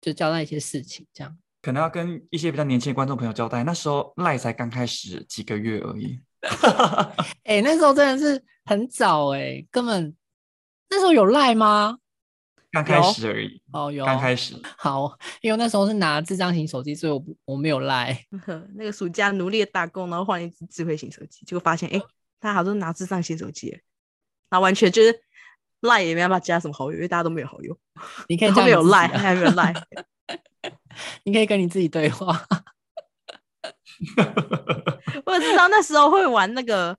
[0.00, 1.36] 就交代一些事情，这样。
[1.62, 6.18] 可能要跟一些比较年轻的观众朋友交代，那时候赖才刚开始几个月而已。
[7.44, 10.16] 哎、那时候真的是很早哎、根本
[10.88, 11.98] 那时候有赖吗？
[12.72, 14.54] 刚开始而已，哦，有刚开始。
[14.78, 18.14] 好，因为那时候是拿智障型手机，所以我不我没有赖。
[18.46, 22.00] 呵 那个暑假努力的打工，然后换了一只智慧型手机，结果发现，哎、
[22.40, 23.84] 大家好像都拿智障型手机耶，
[24.48, 25.22] 然后完全就是
[25.80, 27.78] 赖也没办法加什么好友，因为大家都没有好友，
[28.28, 29.72] 你可以然 叫你自己后没有赖，啊还没有赖。
[31.24, 32.26] 你可以跟你自己对话。
[35.26, 36.96] 我也知道那时候会玩那个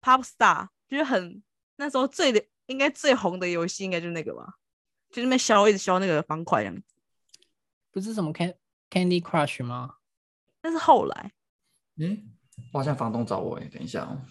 [0.00, 1.42] Pop Star，就是很
[1.76, 4.54] 那时候最的应该最红的游戏，应该就是那个吧，
[5.10, 6.82] 就那边消一直消那个方块这样子。
[7.90, 8.54] 不是什么 Can
[8.90, 9.96] Candy Crush 吗？
[10.60, 11.32] 但是后来，
[11.96, 12.32] 嗯，
[12.72, 14.24] 我好像房东找我哎，等一下哦。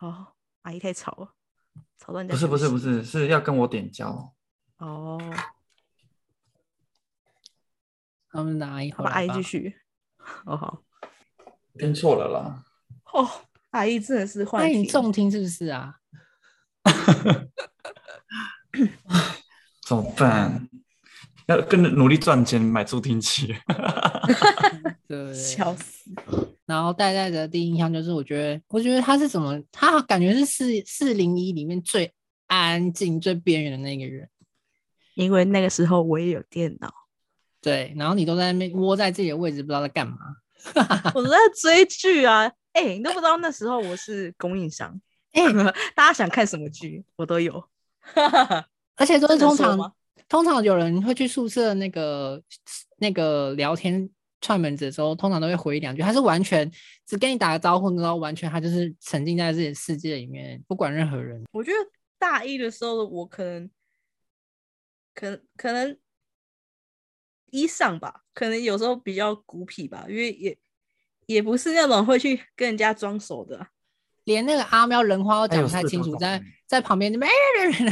[0.00, 0.28] 哦，
[0.62, 1.34] 阿姨太吵了，
[1.98, 2.28] 吵到你。
[2.28, 4.34] 不是不是不是，是，要跟我点交。
[4.78, 5.18] 哦，
[8.30, 9.76] 他们的阿姨好吧，阿姨继续。
[10.44, 10.82] 哦好，
[11.78, 12.64] 听错了啦。
[13.12, 13.26] 哦，
[13.70, 15.96] 阿姨真的是换那你重听是不是啊？
[19.86, 20.68] 怎么办？
[21.46, 23.56] 要跟着努力赚钱买助听器。
[25.06, 25.32] 对？
[25.34, 26.10] 笑死。
[26.66, 32.12] 然后戴戴的第一印象就是，我觉得，我觉得他是怎么，他感觉是四四零一里面最
[32.48, 34.28] 安静、最边缘的那个人。
[35.14, 36.92] 因为那个时候我也有电脑，
[37.62, 40.16] 对，然后你都在那边窝在自己的位置，不知道在干嘛。
[41.14, 42.52] 我都在追剧啊。
[42.72, 45.00] 哎、你都不知道那时候我是供应商，
[45.32, 45.42] 哎、
[45.96, 47.64] 大家想看什么剧我都有。
[48.96, 49.92] 而且都是通常吗
[50.28, 52.42] 通常有人会去宿舍那个
[52.98, 54.10] 那个聊天
[54.46, 56.02] 串门子的时候，通常都会回一两句。
[56.02, 56.70] 他是完全
[57.04, 61.42] 只跟你打个招呼，然后完全他就是沉浸在自己的世界里面，不管任何人。
[61.50, 61.78] 我觉得
[62.16, 63.68] 大一的时候的我可能，
[65.12, 65.98] 可能可能
[67.50, 70.56] 一上吧，可能有时候比较孤僻吧，因为也
[71.26, 73.68] 也不是那种会去跟人家装熟的啊、
[74.24, 77.26] 连那个阿喵人话都讲不太清楚，在在旁边就没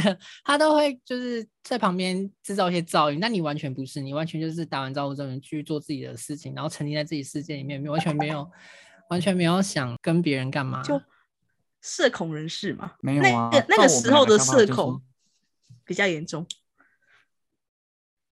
[0.03, 3.19] 的， 他都会就是在旁边制造一些噪音。
[3.19, 8.49] 那你完全不是，你完全就是打完招呼之后你去做自己的事情，然后沉浸在自己世界里面，完全没有
[9.09, 10.83] 完全没有想跟别人干嘛。
[10.83, 11.01] 就
[11.81, 12.91] 社恐人士嘛。
[12.99, 15.01] 没有啊那个那个时候的社恐
[15.85, 16.45] 比较严重。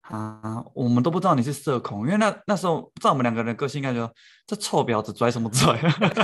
[0.01, 4.13] 啊，我们都不知道你是社恐，因为那那时候照我们两个人的个性，应该就
[4.47, 5.79] 这臭婊子拽什么拽？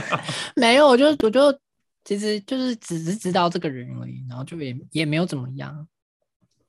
[0.57, 1.57] 没有，我就我就
[2.09, 5.87] 其实就是只是知道这个人而已，然后就也也没有怎么样，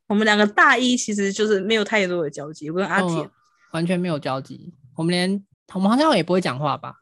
[0.08, 3.30] 我们两个大一其实就是没有太多的交集，我跟阿铁
[3.72, 4.74] 完全没有交集。
[4.98, 5.42] 我们连
[5.74, 6.94] 我们好像也不会讲话吧，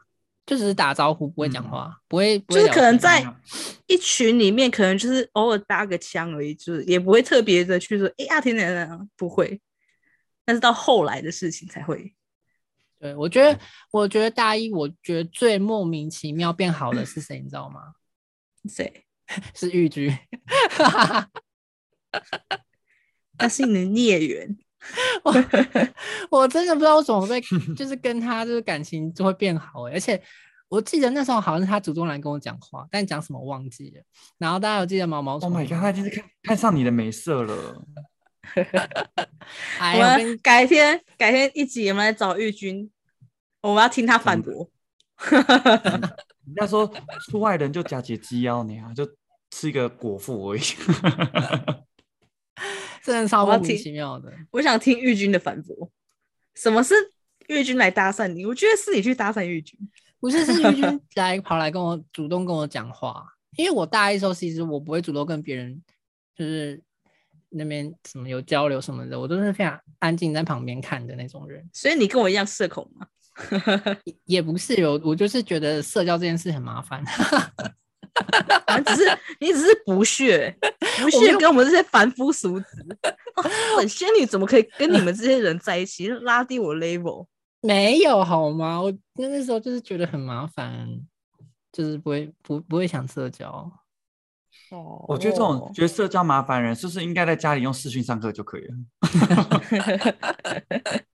[0.45, 3.25] 就只是打招呼，不会讲嗯话，不会不就是可能在
[3.87, 9.59] 一群里面，可能就是偶尔搭个腔而已，就是也不会特别的去说，哎、阿田奶奶不会。
[10.45, 12.13] 但是到后来的事情才会，
[12.99, 17.93] 对，我觉得，我觉得大一，我觉得最莫名其妙变好的是谁，你知道吗？
[18.65, 19.05] 谁？
[19.53, 20.15] 是玉居。
[23.39, 24.57] 那是你的孽缘。
[25.23, 25.33] 我
[26.29, 27.41] 我真的不知道为什么会，
[27.75, 30.21] 就是跟他就是感情就会变好欸而且
[30.69, 34.01] 我记得那时候好像是他主动来跟我讲话，但讲什么忘记了。
[34.37, 37.83] 然后大家有记得毛毛 Oh 虫 my 吗 god，他已经是看看上你的美色了。
[39.79, 42.89] 哎，我们改天改天一集，我们来找玉君，
[43.61, 44.69] 我们要听他反驳。
[46.47, 46.91] 人家说
[47.29, 49.05] 出外人就假解鸡腰你啊，就
[49.51, 50.61] 吃一个果腹而已。
[53.03, 54.33] 真的超莫名我要听其妙的。
[54.51, 55.89] 我想听玉君的反驳。
[56.55, 56.93] 什么是
[57.47, 58.45] 玉军来搭讪你？
[58.45, 59.79] 我觉得是你去搭讪玉军。
[60.19, 63.23] 不是，是玉军来 跑来跟我主动跟我讲话，
[63.55, 65.81] 因为我大一的时候，其实我不会主动跟别人
[66.35, 66.81] 就是
[67.49, 71.69] 那边什么有交流什么的，我都是非常安静在旁边看的那种人。
[71.71, 73.07] 所以你跟我一样社恐吗？
[74.05, 77.03] 也也不是有，我就是觉得社交这件事很麻烦。
[78.65, 80.57] 反正只是 你只是不屑，
[80.99, 82.65] 不屑跟我们这些凡夫俗子。
[83.77, 87.27] 本仙女怎么可以跟你们这些人在一起，拉低我 level？
[87.61, 88.81] 没有好吗？
[88.81, 90.87] 我那那时候就是觉得很麻烦，
[91.71, 93.71] 就是不会不不会想社交。
[94.71, 98.75] 哦，我觉得这种觉得社交麻烦人，是不是应该在家里用视讯上课就可以了？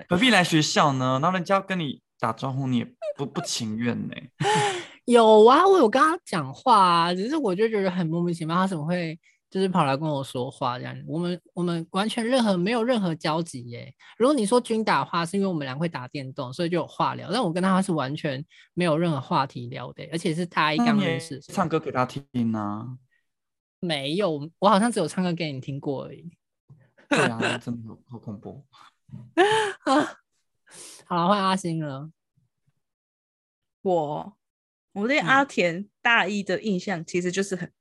[0.07, 1.19] 何必来学校呢？
[1.21, 4.15] 然后人家跟你打招呼，你也不 不情愿呢？
[5.05, 10.95] 有啊，我有跟他讲话啊，只是我就觉得很莫名其妙，他怎么会就是跑来跟我说话这样？
[11.05, 13.93] 我们我们完全任何没有任何交集耶。
[14.17, 17.29] 如果你说军打话，是因为我们俩会打电动，所以就有话聊。
[17.31, 18.43] 但我跟他是完全
[18.73, 22.97] 没有任何话题聊的，而且是他一刚认识，唱歌给他听啊。
[23.81, 26.31] 没有，我好像只有唱歌给你听过而已。
[27.09, 28.65] 对啊， 真的好恐怖
[29.83, 30.17] 啊！
[31.05, 32.11] 好了，换阿星了。
[33.81, 34.37] 我
[34.93, 37.71] 我对阿田大一的印象其实就是很，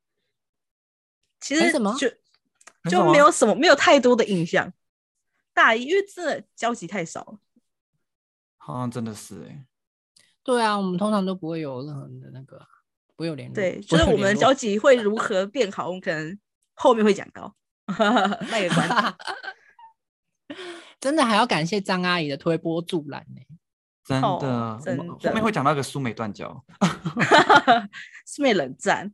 [1.40, 2.08] 其实什么就
[2.90, 4.72] 就没有什么没有太多的印象。
[5.52, 7.38] 大一因为真的交集太少了，
[8.56, 9.66] 好像真的是哎。
[10.42, 12.66] 对啊，我们通常都不会有任何的那个。
[13.14, 16.36] 不有联络，对，就是我们的交集会如何变好，我们可能
[16.72, 17.54] 后面会讲到，
[18.50, 19.16] 卖个关子。
[21.02, 23.40] 真的还要感谢张阿姨的推波助澜呢，
[24.04, 25.02] 真的，真的。
[25.04, 26.64] 后面会讲到一个苏美断交，
[28.24, 29.12] 苏美冷战。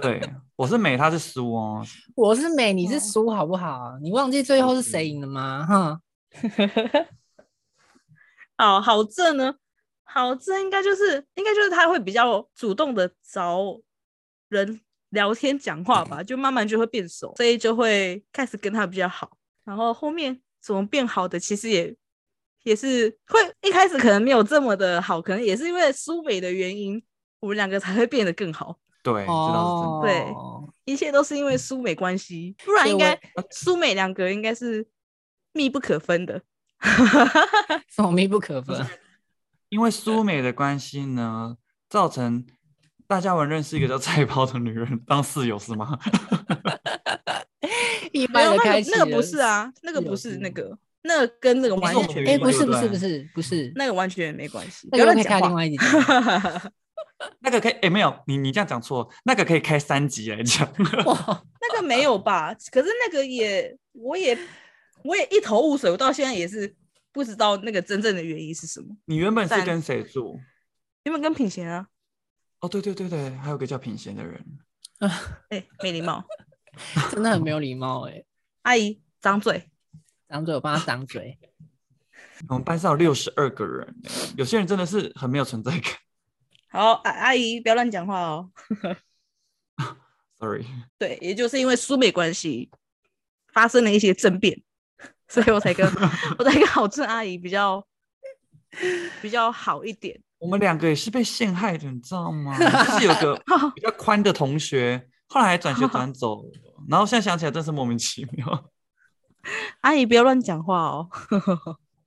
[0.00, 0.22] 对，
[0.54, 1.84] 我是美，他是苏哦。
[2.14, 3.98] 我是美，你是苏，好不好？
[4.00, 5.66] 你忘记最后是谁赢了吗？
[5.66, 6.00] 哈。
[8.56, 9.56] 好好正呢。
[10.04, 13.80] 好，正应该就是应该就是他会比较主动的找
[14.48, 19.36] 人聊天讲话吧，就慢慢就会变熟，所以就会开始跟他比较好。
[19.64, 21.94] 然后后面怎么变好的，其实也
[22.62, 27.02] 也是会一开始可能没有这么的好，可能也是因为苏美的原因，
[27.40, 28.78] 我们两个才会变得更好。
[29.02, 30.24] 对，知道是真的。
[30.24, 30.34] 对，
[30.86, 34.86] 一切都是因为苏美关系，不然应该苏美两个应该是
[35.52, 36.40] 密不可分的。
[37.88, 38.86] 什么密不可分？
[39.68, 41.56] 因为苏美的关系呢，
[41.90, 42.46] 造成
[43.06, 45.98] 大家文认识一个叫菜 包的女人当室友是吗？
[48.12, 54.88] 一般的开那个不是啊，那个不是那个，那个跟那个完全哎，不是不是不是不是，那个完全没关系。
[54.92, 55.76] 那个可以开另外一集。
[57.40, 60.70] 那个可以哎，没有你你这样讲错，那个可以开三集来讲。
[60.78, 62.54] 那个没有吧？
[62.70, 64.36] 可是那个也，我也
[65.02, 66.74] 我也一头雾水，我到现在也是。
[67.14, 68.88] 不知道那个真正的原因是什么？
[69.04, 70.36] 你原本是跟谁住？
[71.04, 71.86] 原本跟品贤啊。
[72.58, 74.44] 哦，对对对对，还有个叫品贤的人。
[75.50, 76.24] 哎，没礼貌，
[77.10, 78.24] 真的很没有礼貌哎。
[78.62, 79.70] 阿姨，张嘴，
[80.28, 81.38] 张嘴，我帮他张嘴。
[82.48, 83.94] 我们班上有六十二个人，
[84.36, 85.92] 有些人真的是很没有存在感。
[86.70, 88.50] 好，阿阿姨不要乱讲话哦。
[90.38, 90.64] Sorry。
[90.98, 92.70] 对，也就是因为苏美关系
[93.52, 94.62] 发生了一些争辩。
[95.26, 95.86] 所以我才跟
[96.38, 97.84] 我才跟郝正阿姨比较
[99.22, 100.20] 比较好一点。
[100.38, 102.56] 我们两个也是被陷害的，你知道吗？
[102.58, 103.34] 就是有个
[103.74, 106.44] 比较宽的同学，后来还转学转走，
[106.88, 108.70] 然后现在想起来真是莫名其妙。
[109.82, 111.08] 阿姨不要乱讲话哦，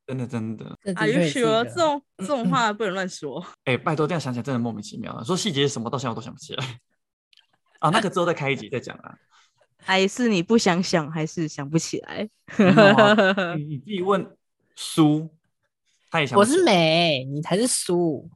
[0.08, 0.78] 真 的真的。
[0.96, 3.46] 阿姨说这种这种话不能乱说。
[3.66, 5.24] 哎，拜托，这样想起来真的莫名其妙。
[5.24, 6.80] 说细节是什么，到现在我都想不起来。
[7.80, 9.16] 啊，那个之后再开一集再讲啊。
[9.80, 12.28] 还是你不想想，还是想不起来？
[13.56, 14.36] 你自己问
[14.76, 15.30] 苏，
[16.10, 16.38] 他也想。
[16.38, 18.28] 我是美，你才是苏。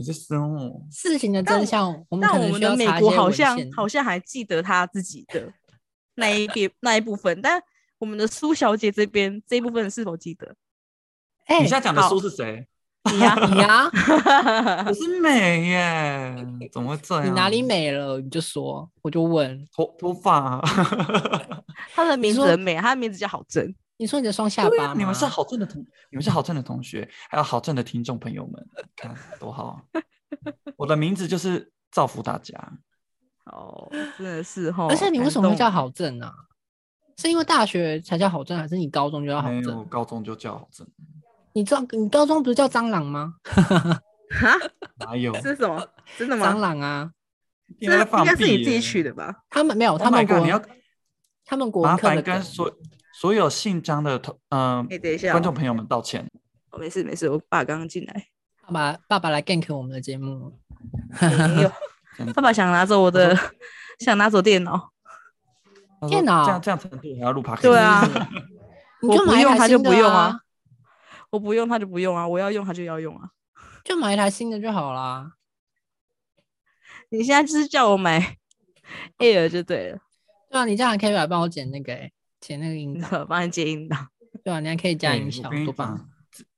[0.00, 0.34] 你是苏。
[0.90, 5.52] 事情的真相，我们但我们的美国好像好像还记得他自己的
[6.16, 7.62] 那一边那一部分，但
[7.98, 10.56] 我们的苏小姐这边这一部分是否记得？
[11.44, 12.66] 哎，你现在讲的苏是谁？
[13.12, 13.90] 你呀， 你呀，
[14.88, 16.34] 我是美耶，
[16.72, 17.26] 怎么会这样？
[17.26, 18.18] 你哪里美了？
[18.20, 19.62] 你就说，我就问。
[19.76, 20.62] 头头发，
[21.94, 23.74] 他的名字很美，他的名字叫郝正。
[24.00, 29.78] 你说你的双下巴你们是好正的同，你们是好正的同学，还有好正的听众朋友们，看多好。
[30.76, 32.54] 我的名字就是造福大家。
[33.52, 33.86] 哦，
[34.16, 34.86] 真的是哈。
[34.88, 36.32] 而且你为什么会叫郝正啊？
[37.18, 39.84] 是因为大学才叫郝正，还是你高中就叫郝正？
[39.84, 40.88] 高中就叫郝正。
[41.52, 43.34] 你知道你高中不是叫蟑螂吗？
[43.44, 44.58] 哈？
[45.00, 45.34] 哪有？
[45.42, 45.86] 是什么？
[46.16, 46.54] 真的吗？
[46.54, 47.10] 蟑螂啊？
[47.80, 47.98] 应该
[48.34, 49.42] 是你自己取的吧？
[49.50, 50.40] 他们没有，他们国，
[51.44, 51.82] 他们国。
[51.82, 52.74] 麻烦跟所
[53.20, 56.26] 所有姓张的同嗯，等一下，观众朋友们道歉。
[56.70, 58.28] 哦，没事没事，我爸刚刚进来。
[58.62, 60.58] 爸爸爸爸来 gank 我们的节目。
[61.20, 63.36] 没有，爸爸想拿走我的，
[64.00, 64.90] 想拿走电脑，
[66.08, 66.46] 电脑？
[66.46, 68.08] 这样这样程度还要录 p o 对啊。
[69.02, 69.92] 你我就买一台不用他就新的啊？
[69.92, 70.40] 不用啊，
[71.28, 73.28] 我不用他就不用啊，我要用他就要用啊。
[73.84, 75.32] 就买一台新的就好啦。
[77.10, 78.38] 你现在就是叫我买
[79.18, 79.98] Air 就对了，
[80.50, 82.10] 对啊，你这样可以来帮我剪那个、欸，
[82.40, 84.08] 剪那个音档， 帮你接音档。
[84.44, 86.08] 对啊，你还可以加哎音效多棒！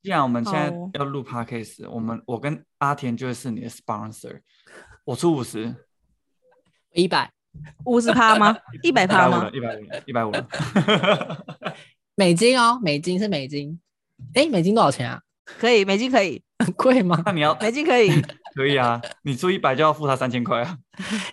[0.03, 4.41] 既然我们现在要录 podcast，我们我跟阿田就会是你的 sponsor，
[5.05, 5.74] 我出五十，
[6.93, 7.30] 一百
[7.85, 8.57] 五十趴吗？
[8.83, 10.03] 一百趴吗一百五了，？
[10.07, 10.47] 一百五，一百五。
[12.14, 13.80] 美金哦，美金是美金。
[14.35, 15.20] 哎，美金多少钱啊？
[15.45, 17.20] 可以，美金可以，很贵吗？
[17.26, 18.11] 那你要美金可以，
[18.55, 20.78] 可以啊，你出一百就要付他三千块啊。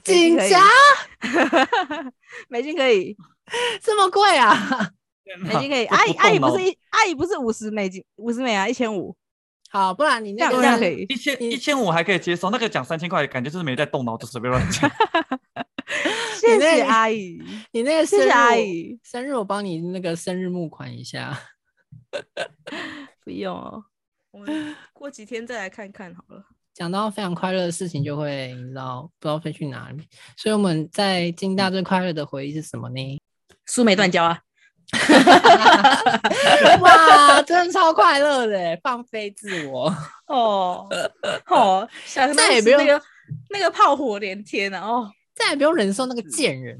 [0.07, 2.13] 美金可以紧张，
[2.49, 3.15] 美金可以，
[3.81, 4.91] 这么贵啊？
[5.41, 5.85] 美金可以。
[5.85, 9.15] 阿姨，阿姨不是一，阿姨不是五十美金，五十美啊，一千五。
[9.71, 14.89] 好，不然你那这个样这样可以一千一千五还可以接受，那个讲三千块，感觉就是没在动脑，就随便乱讲。
[16.39, 17.39] 谢那谢阿姨，
[17.71, 18.99] 你那个谢谢阿姨。
[19.03, 21.39] 生日我帮你那个生日募款一下。
[23.23, 23.83] 不用哦，
[24.31, 26.43] 我们过几天再来看看好了。
[26.73, 30.01] 讲到非常快乐的事情，就会你知道不知道飞去哪里。
[30.35, 33.21] 所以我们在金大最快乐的回忆是什么呢？
[33.69, 34.41] 苏梅断交啊！
[36.81, 39.95] 哇，真的超快乐的耶，放飞自我。
[40.25, 40.87] 哦
[41.45, 43.01] 哦，想再也不用那个
[43.51, 44.81] 那个炮火连天啊！
[44.81, 46.77] 哦，再也不用忍受那个贱人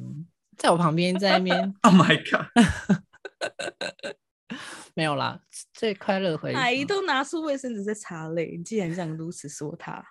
[0.58, 2.48] 在我旁边在那边 Oh my god！
[4.96, 5.40] 没有啦，
[5.74, 6.56] 最快乐的回忆。
[6.56, 10.04] 阿姨都拿出卫生纸在擦泪，你竟然这样如此说他？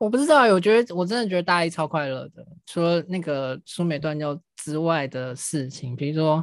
[0.00, 6.42] 我不知道耶，我觉得我真的觉得大一超快乐的，除了那个苏美断交之外的事情，比如说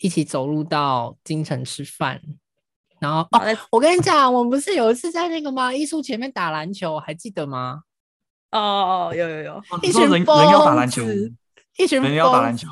[0.00, 2.20] 一起走路到京城吃饭，
[3.00, 5.72] 然后哦我跟你讲，我们不是有一次在那个吗？
[5.72, 7.84] 艺术前面打篮球，还记得吗？
[8.50, 11.34] 哦哦，有有有，哦一群人人要打疯篮球，子
[11.78, 12.68] 一群人要打篮球，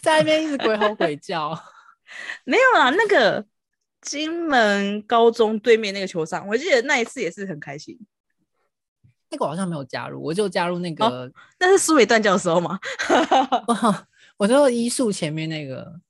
[0.00, 1.56] 在那边一直鬼吼鬼叫。
[2.42, 3.46] 没有啦，那个
[4.00, 7.96] 金门高中对面那个球场，我记得那一次也是很开心。
[9.30, 12.78] 那个我好像没有加入，我就加入那个，那是苏梅断教的时候吗？
[14.38, 16.00] 我就一术前面那个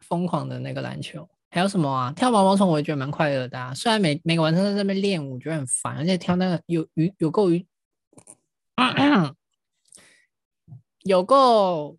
[0.00, 1.28] 疯狂的那个篮球。
[1.52, 2.12] 还有什么啊？
[2.14, 3.74] 跳毛毛虫我也觉得蛮快乐的啊。
[3.74, 7.66] 虽然每每个晚上在那边练舞，觉得很烦，而且跳那个有有有够于
[11.02, 11.98] 有够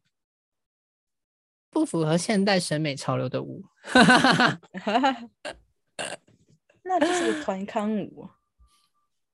[1.70, 3.66] 不符合现代审美潮流的舞。
[6.84, 8.30] 那就是个团康舞，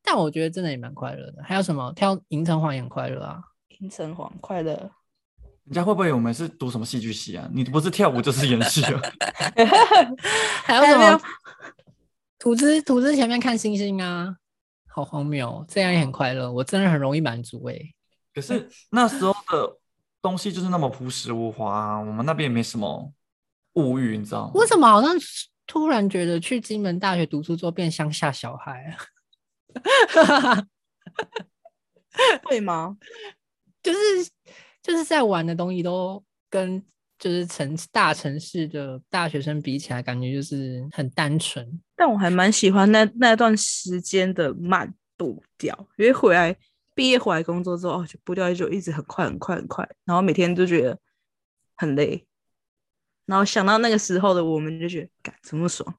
[0.10, 1.44] 但我觉得真的也蛮快乐的。
[1.44, 3.42] 还有什么跳银城隍也很快乐啊。
[3.80, 4.90] 银城隍快乐。
[5.66, 7.46] 人家会不会我们是读什么戏剧系啊？
[7.52, 9.02] 你不是跳舞就是演戏啊？
[10.64, 11.22] 还有什么还有没有？
[12.40, 14.38] 土之土之前面看星星啊，
[14.88, 16.50] 好荒谬哦，这样也很快乐。
[16.50, 17.94] 我真的很容易满足诶、
[18.34, 19.78] 可是那时候的
[20.22, 23.12] 东西就是那么朴实无华、啊，我们那边也没什么
[23.74, 24.52] 物欲，你知道吗？
[24.54, 25.12] 为什么好像
[25.66, 28.96] 突然觉得去金门大学读书之后变乡下小孩啊？
[32.44, 32.98] 会吗？
[33.84, 34.00] 就是
[34.82, 36.84] 就是在玩的东西都跟
[37.20, 41.80] 就是城大城市的大学生比起来，感觉就是很单纯。
[41.96, 46.56] 但我还蛮喜欢那那段时间的慢步调，因为回来
[46.94, 51.00] 毕业回来工作之后，哦，就步调就一直很快很快很快，然后每天都觉得
[51.76, 52.26] 很累，
[53.26, 55.96] 然后想到那个时候的我们，就觉得，干怎么爽？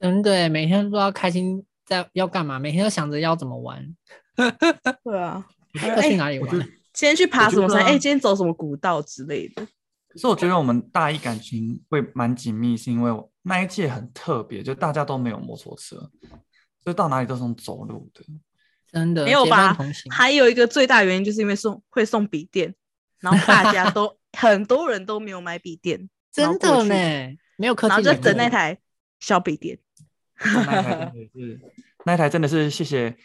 [0.00, 3.84] 真的，每天都不知道开心在要干嘛，每天都想着要怎么玩，
[5.04, 5.44] 对啊，
[5.86, 6.50] 要去哪里玩。
[6.92, 7.84] 今天去爬什么山？
[7.84, 9.66] 哎、今天走什么古道之类的。
[10.08, 15.96] 可是我觉得我们大一感情会蛮紧密，是因为我那一届很特别，就大家都没有摩托车，
[16.84, 18.22] 所以到哪里都是用走路的。
[18.92, 19.74] 真的没有吧
[20.10, 22.74] 还有一个最大原因就是因为送会送笔电，
[23.20, 26.94] 然后大家都 很多人都没有买笔电，真的呢，
[27.56, 28.78] 没有科技然后就等那台
[29.18, 29.78] 小笔电。
[30.44, 31.60] 那一台真的是，
[32.04, 33.16] 那一台真的是谢谢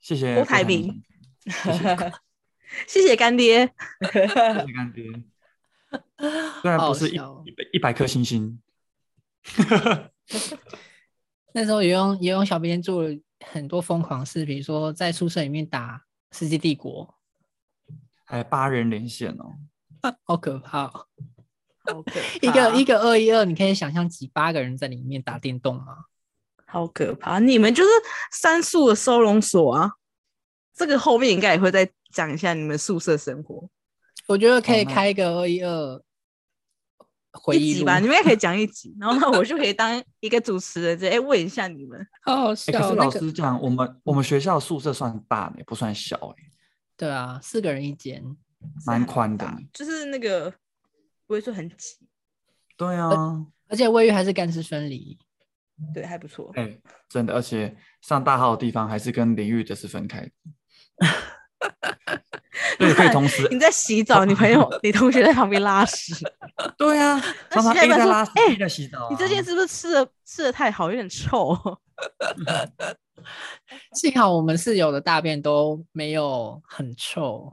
[0.00, 1.02] 谢谢郭台台铭
[2.86, 3.66] 谢谢干爹。
[4.12, 5.04] 谢谢干爹。
[6.62, 7.08] 虽然不是
[7.72, 8.60] 一百颗星星，
[11.52, 13.10] 那时候也用也用小编做了
[13.44, 16.04] 很多疯狂事，比如说在宿舍里面打
[16.38, 17.12] 《世纪帝国
[18.24, 19.56] 还有八人连线哦。》，
[20.22, 21.06] 好可怕哦、
[21.86, 26.04] 好可一个一个二一二，你可以想象几八个人在里面打电动吗？
[26.70, 27.38] 好可怕！
[27.40, 27.90] 你们就是
[28.32, 29.90] 三宿的收容所啊。
[30.74, 33.68] 这个后面应该也会再讲一下你们宿舍生活。
[34.26, 36.02] 我觉得可以开一个二一二
[37.32, 42.06] 回忆录吧，你们也可以讲一集，然后呢，我就可以当一个主持人，直接问一下你们。
[42.24, 42.90] 好好哎、可笑。
[42.90, 46.44] 是老那个实讲，我们我们学校宿舍算大呢，不算小哎，
[46.96, 48.24] 对啊，四个人一间，
[48.86, 49.46] 蛮宽的。
[49.72, 50.50] 就是那个
[51.26, 51.96] 不会说很挤，
[52.76, 55.18] 对啊，而且卫浴还是干湿分离。
[55.94, 56.50] 对，还不错。
[56.56, 56.78] 哎、
[57.08, 60.30] 真的，而且上大号的地方还是跟淋浴的是分开的。
[62.78, 63.46] 对，可以同时。
[63.50, 66.14] 你在洗澡，你朋友、 你同学在旁边拉屎，
[66.78, 67.20] 对啊，
[67.50, 69.08] 常常洗到一 A 在拉屎哎，B 在洗澡、啊。
[69.10, 71.56] 你这件是不是吃的吃的太好，有点臭？
[73.92, 77.52] 幸好我们室友的大便都没有很臭。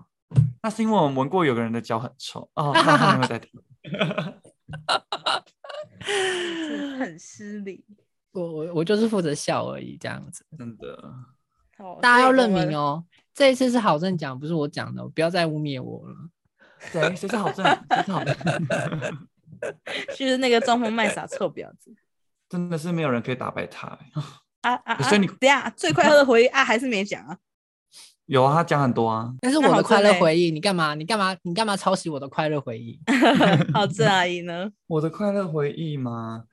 [0.62, 3.52] 那是因为我们闻过有个人的脚很臭哦，那他们会在听。
[6.02, 7.84] 真的很失礼。
[8.38, 10.46] 我我我就是负责笑而已，这样子。
[10.58, 11.14] 真的，
[11.78, 12.54] 好大家要认哦。
[12.54, 16.16] 明哦，这一次是好正讲，不是我讲的，不要再污蔑我了。
[16.92, 17.66] 谁谁是好正？
[17.66, 18.36] 谁是好正？
[20.16, 21.92] 就是那个装疯卖傻臭婊子
[22.48, 24.22] 真的是没有人可以打败他欸。
[24.62, 25.02] 啊啊啊！
[25.10, 27.36] 所以你等一下最快乐的回忆啊，还是没讲啊？
[28.28, 29.34] 有啊，他讲很多啊。
[29.40, 30.94] 但是我的快乐回忆，你干嘛？
[30.94, 31.36] 你干嘛？
[31.42, 33.00] 你干嘛抄袭我的快乐回忆？
[33.74, 34.70] 好，郑阿姨呢？
[34.86, 36.44] 我的快乐回忆吗？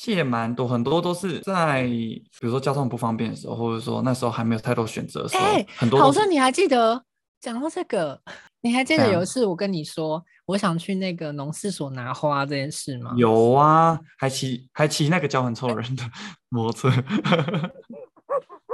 [0.00, 7.04] 其实也蛮多，很多都是在比如说交通不方便的时候，或者说那时候还没有太多选择的时候，哎很多好像你还记得
[7.38, 8.18] 讲到这个，
[8.62, 13.12] 你还记得有一次我跟你说，我想去那个农事所拿花这件事吗？
[13.18, 16.02] 有啊，还骑还骑那个脚很臭的人的
[16.48, 17.02] 摩托车，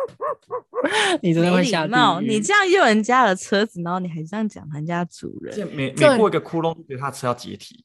[1.22, 7.84] 你真的会下地，狱你这样用人家的车子，然后你还这样讲人家主人，每每过一个窟窿，就觉得他车要解体。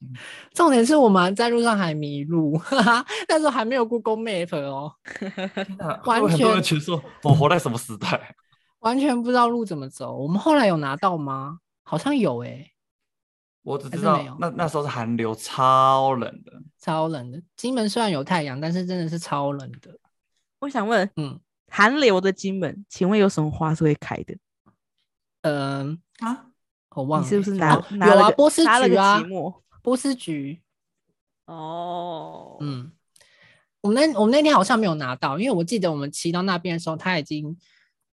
[0.53, 4.93] 重点是我们在路上还迷路，哈哈，那时候还没有 Google Map 哦，
[6.05, 8.35] 完会很多人全觉得说，我活在什么时代？
[8.81, 10.15] 完全不知道路怎么走。
[10.15, 11.59] 我们后来有拿到吗？
[11.83, 12.71] 好像有诶、
[13.63, 16.51] 我只知道那那时候是寒流，超冷的。
[16.79, 17.41] 超冷的。
[17.55, 19.91] 金门虽然有太阳，但是真的是超冷的。
[20.59, 21.39] 我想问，嗯
[21.71, 24.35] 寒流的金门，请问有什么花是会开的？
[25.43, 26.47] 嗯、啊，
[26.89, 29.23] 我忘了你是不是欸拿拿了个波斯菊啊？
[29.81, 30.61] 波斯菊。
[31.45, 32.91] 哦，嗯，
[33.79, 37.57] 我们那我们那天好像没有拿到，因为我记得我们骑到那边的时候，他已经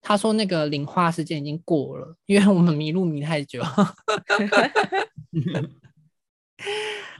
[0.02, 3.64] 他说那个领花时间已经过了，因为我们迷路迷太久。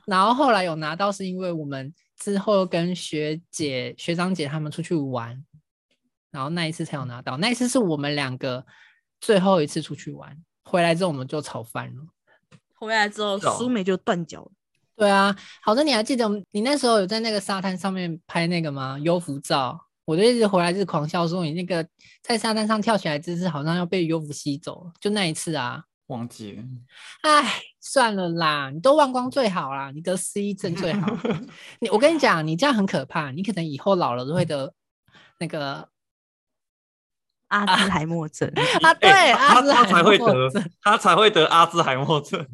[0.06, 5.44] 然后后来有拿到，是因为我们之后跟学姐、学长姐他们出去玩，
[6.36, 7.38] 然后那一次才有拿到。
[7.38, 8.64] 那一次是我们两个
[9.22, 12.02] 最后一次出去玩，回来之后我们就吵翻了。
[12.78, 14.52] 回来之后，苏梅就断脚了。
[14.98, 19.00] 对啊，好的，你还记得我们你那时候有在那个沙滩上面拍那个吗？
[19.00, 21.88] 优浮照，我就一直回来就是狂笑说你那个
[22.22, 25.84] 在沙滩上跳起来姿势好像要被优浮吸走了，就那一次啊。
[26.08, 26.64] 忘记了。
[27.24, 31.12] 唉，算了啦，你都忘光最好啦，你得失忆症最好。
[31.82, 34.72] 你我跟你讲，你这样很可怕，你可能以后老了都会得
[35.40, 35.90] 那个
[37.60, 38.52] 阿兹海默症，
[38.82, 42.46] 啊，对，哎他阿兹海他才会默症得，他才会得阿兹海默症。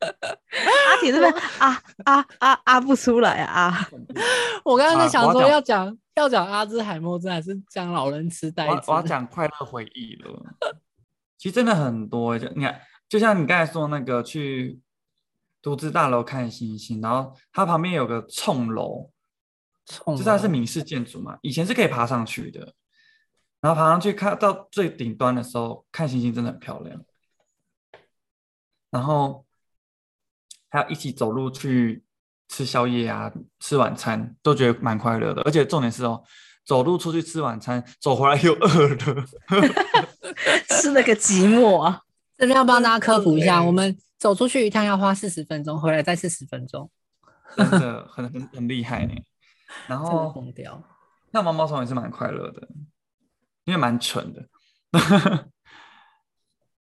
[0.00, 3.88] 阿铁这边啊啊啊啊不出来啊啊！
[4.64, 8.82] 我刚刚在想说要讲要讲阿兹海默症还是讲老人痴呆症？
[8.86, 10.42] 我要讲快乐回忆了。
[11.36, 12.80] 其实真的很多欸，就你看，
[13.10, 14.80] 就像你刚才说那个去
[15.60, 19.10] 独资大楼看星星，然后它旁边有个冲楼，
[19.84, 22.72] 冲就是它是哦闽式建筑嘛，以前是可以爬上去的，
[23.60, 27.00] 然后爬上去看到最顶端的时候，看星星真的很漂亮。
[28.90, 29.44] 然后
[30.68, 32.02] 还有一起走路去
[32.48, 35.42] 吃宵夜啊，吃晚餐，都觉得蛮快乐的。
[35.42, 36.22] 而且重点是哦，
[36.64, 39.26] 走路出去吃晚餐，走回来又饿了。
[40.70, 42.02] 吃了个寂寞啊！
[42.38, 46.90] 这边要帮大家科普一下，我们走出去一趟要花四十分钟，回来再四十分钟，
[47.54, 49.12] 真的很很很厉害呢。
[49.86, 50.82] 然后 疯掉。
[51.32, 52.66] 那毛毛虫也是蛮快乐的，
[53.70, 54.44] 因为蛮蠢的。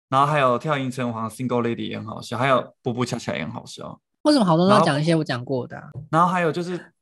[0.10, 4.00] 然后还有跳银城隍 Single Lady 也很好笑，还有步步恰恰也很好笑。
[4.22, 5.90] 为什么好多都要讲一些我讲过的、啊？
[6.10, 6.94] 然后还有就是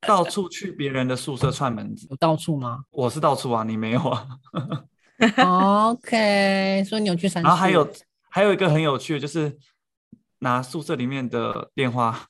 [0.00, 4.26] 到处去别人的宿舍串门子，有 到处吗我是到处啊，你没有啊。
[5.90, 7.88] ？OK，所以你有去三然后还有
[8.28, 9.56] 还有一个很有趣的，就是
[10.40, 12.26] 拿宿舍里面的电话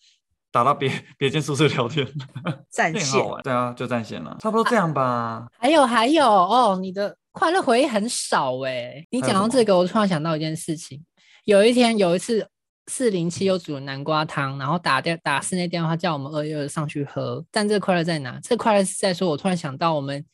[0.50, 2.06] 打到别 别间宿舍聊天，
[2.70, 3.22] 占线。
[3.42, 5.46] 对啊，就占线了，差不多这样吧。
[5.58, 9.04] 还有还有哦，你的快乐回忆很少哎。
[9.10, 11.02] 你讲到这个，我突然想到一件事情。
[11.44, 12.46] 有一天有一次
[12.88, 17.44] 四零七又煮了南瓜汤，然后打电打室内电话叫我们二月二上去喝。
[17.50, 18.38] 但这个快乐在哪？
[18.42, 20.24] 这个快乐是在说，我突然想到我们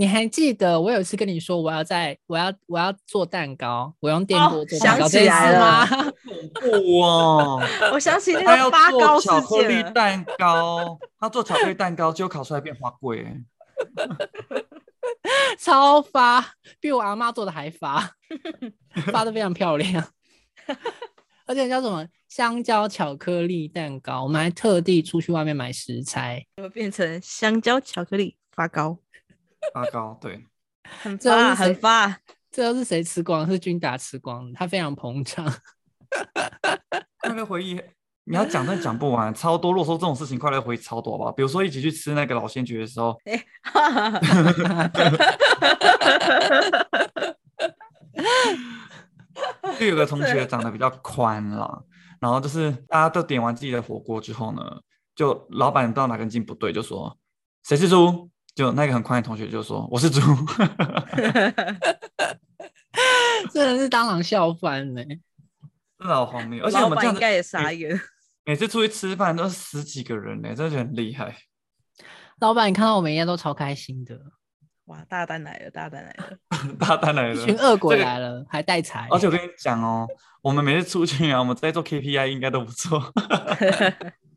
[0.00, 5.86] 你还记得我有一次跟你说我要在我要我要做蛋糕，我用电哦锅做蛋糕想起来了 吗？
[6.22, 7.60] 恐怖哦！
[7.92, 13.44] 我想起那他要个发糕做巧克力蛋糕，他做巧克力蛋糕，结果烤出来变花桂、欸。
[15.58, 16.44] 超发，
[16.78, 18.12] 比我阿妈做的还发，
[19.10, 20.06] 发的非常漂亮。
[21.44, 28.98] 而且叫什么香蕉巧克力蛋糕，我们还特地出去外面买食材，怎么变成香蕉巧克力发糕，
[29.72, 30.44] 发糕对，
[31.02, 32.20] 很发很发。
[32.50, 33.46] 这都是谁吃光？
[33.46, 35.44] 是君达吃光，他非常膨胀。
[37.20, 37.80] 快乐回忆
[38.24, 39.70] 你要讲真的讲不完，超多。
[39.70, 41.32] 如果说这种事情，快乐回忆超多好不好？
[41.32, 43.16] 比如说一起去吃那个老仙爵的时候，
[49.78, 51.84] 就有个同学长得比较宽了，
[52.18, 54.62] 然后就是大家都点完自己的火锅之后呢，
[55.14, 57.16] 就老板不知道哪根筋不对，就说
[57.62, 58.30] 谁是猪？
[58.58, 60.20] 就那个很宽的同学就说我是猪，
[63.54, 65.04] 真的是当场笑翻呢、
[65.96, 66.64] 真的好荒谬。
[66.64, 67.96] 而且我老们这样子板应该也傻眼。
[68.44, 71.36] 每次出去吃饭都是十几个人呢，真的很厉害。
[72.40, 74.18] 老板，你看到我们应该都超开心的，
[74.86, 76.36] 哇，大单来了，大单来了！
[76.80, 79.06] 大单来一群了，恶鬼这个来了，还带财。
[79.12, 80.04] 而且我跟你讲哦，
[80.42, 83.00] 我们每次出去啊，我们在做 KPI 应该都不错。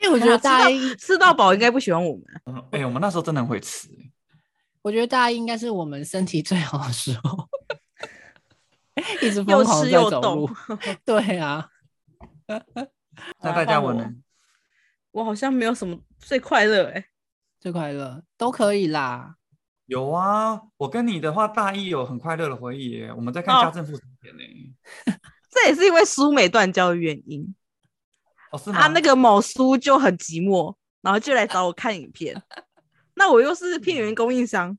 [0.00, 2.42] 因为我觉得大一，吃到饱应该不喜欢我们啊。
[2.46, 4.12] 嗯哎、我们那时候真的很会吃、欸
[4.80, 7.46] 我觉得大一应该是我们身体最好的时候，
[9.20, 10.50] 一直又疯狂地在吃又走路。
[11.04, 11.68] 对啊，
[13.42, 14.10] 那大家我呢？
[15.10, 17.04] 我好像没有什么最快乐哎、
[17.60, 19.34] 最快乐都可以啦。
[19.86, 23.12] 有啊，我跟你的话，大一有很快乐的回忆耶。
[23.12, 24.42] 我们在看哦家政妇产片呢。
[25.50, 27.54] 这也是因为苏美断交的原因。
[28.50, 28.78] 哦，是吗？
[28.78, 32.40] 啊，那个某苏就很寂寞，然后就来找我看影片。
[33.14, 34.78] 那我又是片源供应商，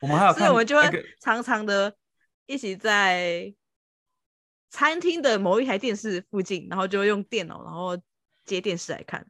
[0.00, 1.94] 我们还有 所以我们就那个会常常的
[2.46, 3.54] 一起在
[4.70, 7.96] 餐厅的某一台电视附近，然后就用电脑，然后
[8.44, 9.24] 接电视来看。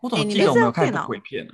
[0.00, 1.52] 我怎么哎你记得我没有看鬼片呢？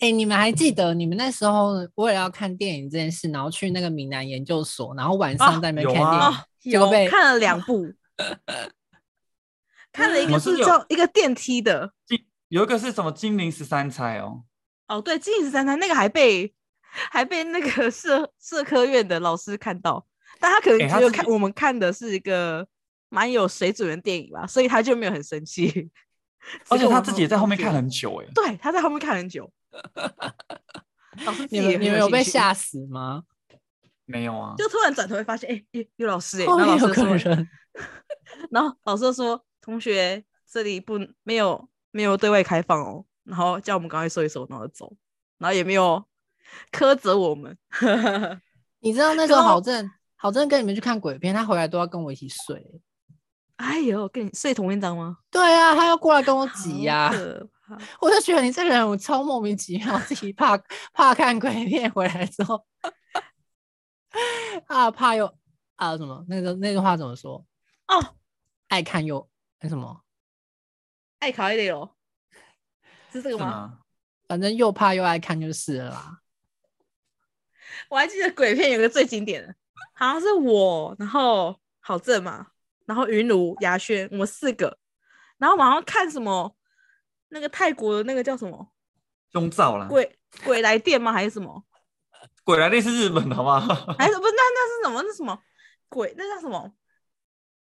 [0.00, 7.86] 哎、你们还记得你们那时候为了要看电影这件事，然后去那个闽南研究所，然后晚上哦在那边看电影，啊有结果被看了两部，
[9.92, 12.18] 看了一个是叫一个电梯的，金
[12.48, 14.44] 有一个是什么精灵十三钗哦，
[14.88, 20.06] 哦，对，精灵十三钗那个还被还被那个社社科院的老师看到，
[20.38, 22.66] 但他可能觉得看我们看的是一个
[23.08, 25.90] 蛮有水准的电影吧，所以他就没有很生气。
[26.68, 28.26] 而且他自己也在后面看很久哎。
[28.34, 29.50] 对，他在后面看很久。
[31.50, 33.24] 你们你们有被吓死吗？
[34.06, 37.48] 没有啊，就突然转头会发现，哎、有有老师哎、后然后面有个老师说，人，
[38.50, 44.92] 然后老师就说，同学这里不没有没有对外开放哦，然后叫我们赶快收一收，然后走，
[45.38, 46.04] 然后也没有
[46.72, 47.56] 苛责我们。
[48.80, 52.80] 你知道那时候郝正郝正跟你们去看鬼片，他回来都要跟我一起睡。
[53.56, 55.18] 哎呦，跟你睡同一张吗？
[55.30, 60.58] 对啊，他要过来跟我挤呀、好可怕 我就觉得你这个人我超莫名其妙，自己怕
[60.92, 62.64] 怕看鬼片回来之后，
[64.66, 65.32] 啊怕又
[65.76, 67.44] 啊什么那个那个话怎么说？
[67.86, 68.16] 哦，
[68.68, 69.28] 爱看又
[69.60, 70.02] 那什么，
[71.18, 71.94] 爱考一点哦，
[73.12, 73.80] 是这是个吗？
[74.26, 76.20] 反正又怕又爱看就是了啦。
[77.88, 79.54] 我还记得鬼片有个最经典的，
[79.94, 82.48] 好像是我，然后郝正嘛，
[82.86, 84.78] 然后云茹、雅轩，我们四个，
[85.38, 86.56] 然后晚上看什么
[87.28, 88.72] 那个泰国的那个叫什么
[89.32, 91.12] 胸罩啦，鬼鬼来电吗？
[91.12, 91.64] 还是什么？
[92.44, 93.60] 鬼来电是日本的好不好？
[93.98, 94.32] 还是不是？
[94.32, 95.02] 那那是什么？
[95.02, 95.42] 那是什么
[95.88, 96.14] 鬼？
[96.16, 96.72] 那叫什么？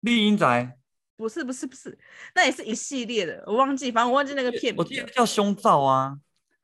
[0.01, 0.77] 丽英宅，
[1.17, 1.97] 不是不是不是，
[2.35, 6.17] 那也是一系列的，我忘记，反正我忘记那个片名我记得叫胸罩啊。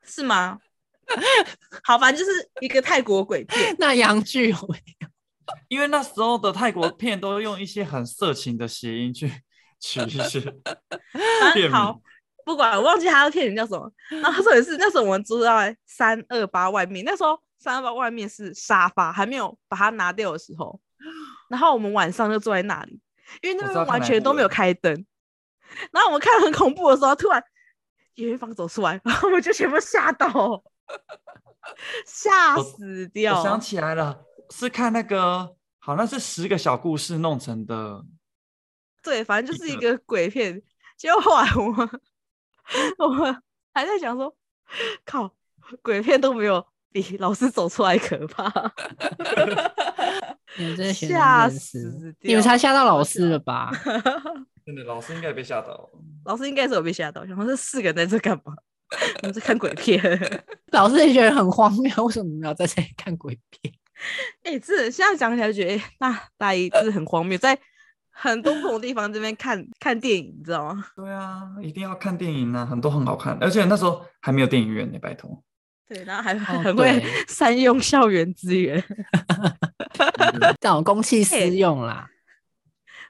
[0.03, 0.59] 是吗？
[1.83, 3.75] 好，反正就是一个泰国鬼片。
[3.79, 5.07] 那杨巨有没有
[5.67, 9.29] 因为那时候的泰国片都用一些很色情的谐音去
[9.79, 10.39] 取一些
[11.69, 11.99] 好，，
[12.45, 13.91] 不管我忘记他的片名叫什么。
[14.21, 20.79] 然后说也是那时候我们住在三二八外面，那时候三二八外面是沙发，还没有把它拿掉的时候。
[21.49, 22.99] 然后我们晚上就坐在那里，
[23.41, 25.05] 因为那边完全都没有开灯。
[25.91, 27.41] 然后我们看很恐怖的时候，突然
[28.15, 30.63] 有一方走出来，然后我们就全部吓到，
[32.05, 33.39] 吓死掉。
[33.39, 38.03] 我想起来了，是看那个好像是十个小故事弄成的。
[39.01, 40.61] 对，反正就是一一个鬼片。
[40.97, 41.89] 结果后来我们
[42.99, 43.41] 我们
[43.73, 44.35] 还在想说，
[45.05, 45.33] 靠，
[45.81, 48.51] 鬼片都没有比 老师走出来可怕，
[50.57, 53.71] 你们这些学生吓真是死你们才吓到老师了吧？
[54.65, 55.89] 真的，老师应该也被吓到了。
[56.25, 58.53] 老师应该是有被吓到，想说这四个人在这干嘛？
[59.21, 60.01] 我们在看鬼片。
[60.71, 63.73] 老师也觉得很荒谬，为什么你们要在这里看鬼片？
[64.43, 67.57] 哎、这现在想起来就觉得，哎、那大一真的很荒谬，在
[68.09, 70.85] 很多不同地方这边看看电影，你知道吗？
[70.95, 75.41] 对啊，一定要看电影啊，很多很好看，而且那时候还没有电影院呢，拜托。
[75.93, 78.81] 对，然后还哦很会对 善用校园资源。
[80.61, 82.07] 这种公器私用啦。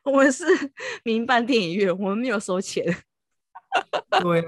[0.04, 0.44] 我们是
[1.06, 2.84] 民办电影院，我们没有收钱。
[4.20, 4.42] 对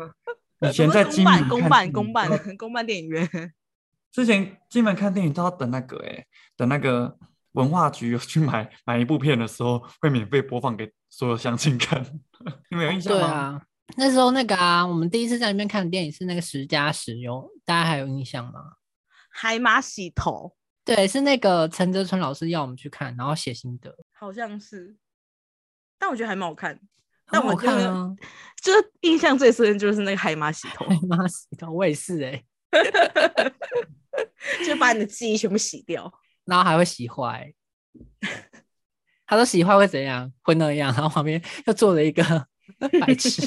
[0.60, 3.54] 啊，以前们公办、在金门公办、公办、公办电影院。
[4.12, 6.26] 之前金门看电影都要等那个哎、
[6.58, 7.16] 等那个
[7.52, 12.04] 文化局去买买一部片的时候，会免费播放给所有乡亲看。
[12.72, 13.20] 你们有印象吗？
[13.20, 13.62] 对啊，
[13.98, 18.74] 那时候那个啊，我们第一次在那边看的电影是那个十加十，有大家还有印象吗？
[19.30, 20.56] 海马洗头
[20.86, 24.96] 对，是那个陈泽春老师要我们去看，然后写心得，好像是，
[25.98, 26.80] 但我觉得还蛮好看。
[27.28, 28.14] 但我看啊。
[28.62, 32.44] 就是印象最深的就是那个海马洗头，海马洗头，我也是哎、
[34.66, 36.10] 就把你的记忆全部洗掉。
[36.46, 37.54] 然后还会洗坏。
[39.28, 40.32] 他说洗坏会怎样？
[40.44, 42.24] 会那样，然后旁边又做了一个
[43.00, 43.42] 白痴，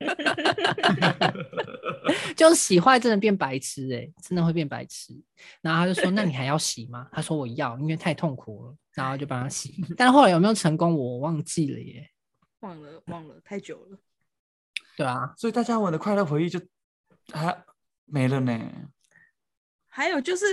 [2.36, 5.14] 就是洗坏真的变白痴哎、真的会变白痴。
[5.60, 12.08] 然后他就说：“那你还要洗吗？”他说：“我要，因为太痛苦了。”然后就帮他洗，但是后来有没有成功，我忘记了耶。
[12.60, 13.98] 忘了忘了，太久了。
[14.96, 16.60] 对啊，所以大家我的快乐回忆就
[17.32, 17.64] 还
[18.04, 18.60] 没了呢。
[19.88, 20.44] 还有就是，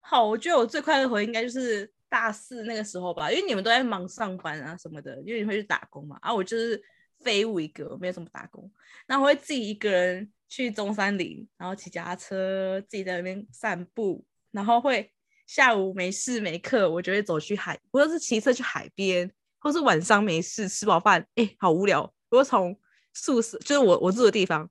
[0.00, 6.82] 好，我觉得我最快乐的回忆应该就是大四那个时候吧，因为你们都在忙上班啊什么的，因为你会去打工嘛，啊，我就是
[7.20, 8.70] 废物一个，我没有怎么打工，
[9.06, 15.12] 然后我会自己一个人去中山陵，然后骑脚踏车，自己在那边散步，然后会
[15.46, 22.78] 下午没事没课，我就会走去海，或者是骑车去海边，或是晚上没事吃饱饭，哎、好无聊，我从
[23.12, 24.68] 宿舍就是我我住的地方，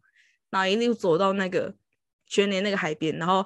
[0.50, 1.76] 然后一路走到那个
[2.28, 3.46] 全年那个海边，然后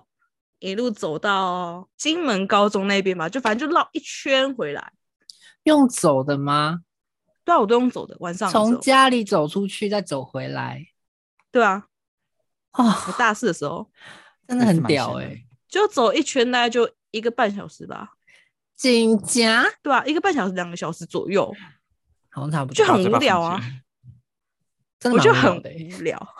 [0.59, 4.91] 一路走到金门高中那边吧，就反正就绕一圈回来。
[5.63, 6.81] 用走的吗？
[7.49, 10.85] 对啊，我都用走的，晚上从家里走出去再走回来，
[11.51, 11.87] 对啊，
[12.73, 13.89] 我哦，大四的时候。
[14.47, 18.13] 真的很屌哎、就走一圈，大概就一个半小时吧。
[18.75, 21.51] 紧夹对啊，一个半小时、两个小时左右，
[22.29, 23.59] 好像差不多，就很无聊啊。
[24.99, 26.17] 真的就很无聊。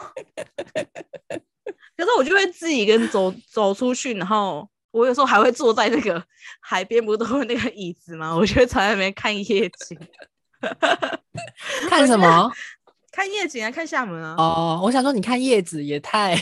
[1.98, 6.24] 可是我就会自己一个人走走出去，然后我有时候还会坐在那个
[6.60, 8.36] 海边，不都有那个椅子吗？
[8.36, 10.00] 我就会坐在那边看夜景，
[11.90, 12.52] 看什么？
[13.12, 14.36] 看夜景啊，看厦门啊。
[14.38, 16.36] 哦，我想说，你看叶子也太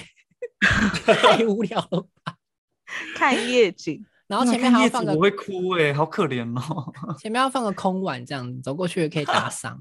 [1.04, 2.36] 太无聊了吧。
[3.16, 6.94] 看夜景，然后前面还要放个子我会哭哎、好可怜哦。
[7.18, 9.80] 前面要放个空碗，这样走过去也可以打赏。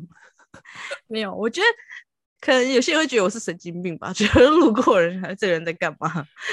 [1.06, 1.66] 没有，我觉得
[2.40, 6.08] 可能有些人会觉得我是神经病吧，觉得路过人这个人在干嘛，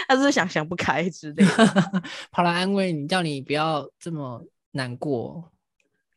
[0.07, 2.03] 他是不是想想不开之类的。
[2.31, 5.52] 跑来安慰你，叫你不要这么难过。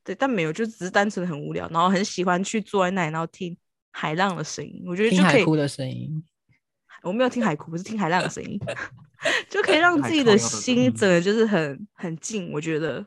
[0.06, 3.56] 对，但没有，就只是单纯的很无聊，然后很喜欢去坐在那里，然后听
[3.90, 4.84] 海浪的声音。
[4.86, 6.24] 我觉得听就可以，海哭的声音，
[7.02, 8.56] 我没有听海哭，我是听海浪的声音，
[9.50, 12.52] 就可以让自己的心嗯整个就是很很静。
[12.52, 13.04] 我觉得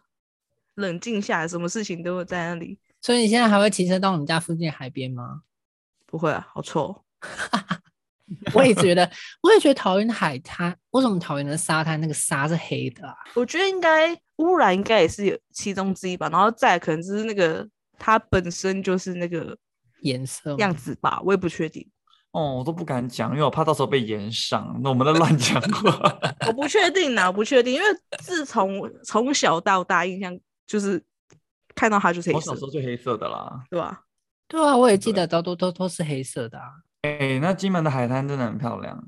[0.76, 2.78] 冷静下来，什么事情都会在那里。
[3.00, 5.44] 所以你现在还会骑车到我们家附近的海边吗？
[6.06, 7.04] 不会啊，好臭哦。
[8.54, 9.10] 我也觉得，
[9.42, 13.16] 我也觉得桃园的海滩，为什么桃园的沙滩那个沙是黑的啊？
[13.36, 17.68] 我觉得应该污染应该也是有其中之一吧，然后再可能就是那个
[17.98, 19.58] 它本身就是那个
[20.02, 21.86] 颜色吗样子吧，我也不确定，
[22.32, 24.80] 哦，我都不敢讲，因为我怕到时候被延上。
[24.84, 26.00] 那我们在乱讲话。
[26.48, 27.86] 我不确定啊，我不确定，因为
[28.20, 31.04] 自从从小到大印象就是
[31.76, 33.64] 看到它就是黑色我小时，候就黑色的啦。
[33.70, 34.04] 对吧？
[34.48, 36.66] 对啊，我也记得都都都都是黑色的啊。
[37.02, 39.08] 哎、那金门的海滩真的很漂亮，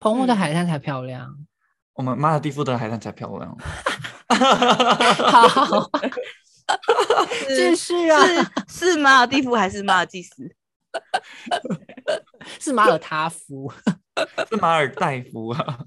[0.00, 1.46] 澎湖的嗯海滩才漂亮。
[1.92, 3.54] 我们马尔蒂夫的海滩才漂亮。
[4.30, 5.90] 好，
[7.48, 8.18] 继是续啊，
[8.66, 10.56] 是是马尔蒂夫还是马尔济斯？
[12.58, 13.70] 是马尔他夫。
[14.48, 15.78] 是马尔代夫啊，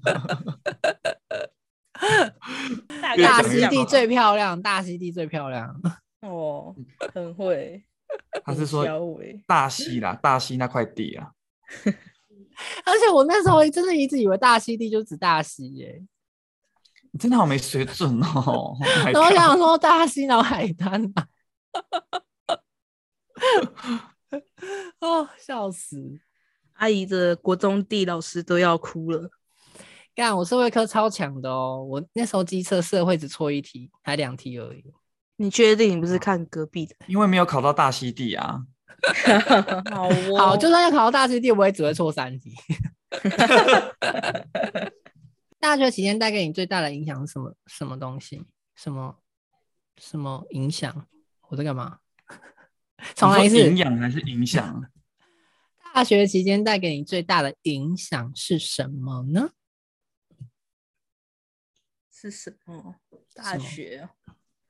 [3.00, 5.74] 大溪地最漂亮，大溪地最漂亮。
[6.20, 6.74] 哦，
[7.14, 7.84] 很会，
[8.44, 11.32] 他是说小伟大溪啦，大溪那块地啊。
[12.84, 16.02] 而且我那时候真的一直以为大溪地就指大溪耶，
[17.10, 18.78] 你真的好没水准哦！Oh
[19.12, 21.28] 然后我想说大溪然后海滩啊，
[25.00, 26.18] 哦，笑死！
[26.74, 29.30] 阿姨的国中地老师都要哭了。
[30.14, 34.84] 干，我社会科超强的哦，我那时候机测社会只错一题，还两题而已。
[35.36, 36.96] 你确定你不是看隔壁的？
[37.06, 38.64] 因为没有考到大溪地啊。
[39.92, 42.54] 好哦，好，就算要考到大溪地，我也只会错三题。
[45.60, 47.54] 大学期间带给你最大的影响是什么？
[47.66, 48.44] 什么东西？
[48.74, 49.18] 什么
[49.98, 51.06] 什么影响？
[51.48, 51.98] 我在干嘛？
[53.14, 53.58] 重来一次。
[53.58, 54.84] 营养还是影响？
[55.94, 59.50] 大学期间带给你最大的影响是什么呢？
[62.10, 62.96] 是什么？
[63.34, 64.08] 大学？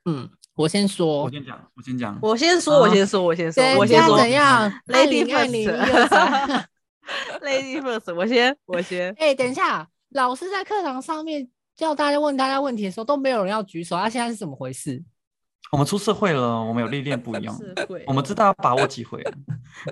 [0.07, 1.25] 嗯，我先说。
[1.25, 2.19] 我先讲，我先讲。
[2.23, 4.17] 我先说，我先说，我先说，我先说。
[4.19, 6.65] 怎样？Lady first。
[7.43, 9.15] Lady first，我先，我先。
[9.19, 15.03] 哎，等一下，老师在课堂上面叫大家问大家问题的时候，都没有人要举手，他现在是怎么回事？
[15.73, 17.57] 我们出社会了，我们有历练不一样，
[18.07, 19.23] 我们知道要把握机会。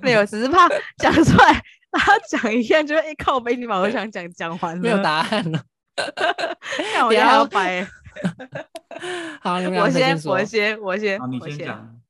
[0.02, 1.60] 没有，只是怕讲出来，
[1.90, 5.60] 他讲一下就会靠背，你把我想讲讲完，没有答案了。
[6.94, 7.86] 看我要掰。
[9.40, 12.00] 好，我先，我先，我先，你先讲。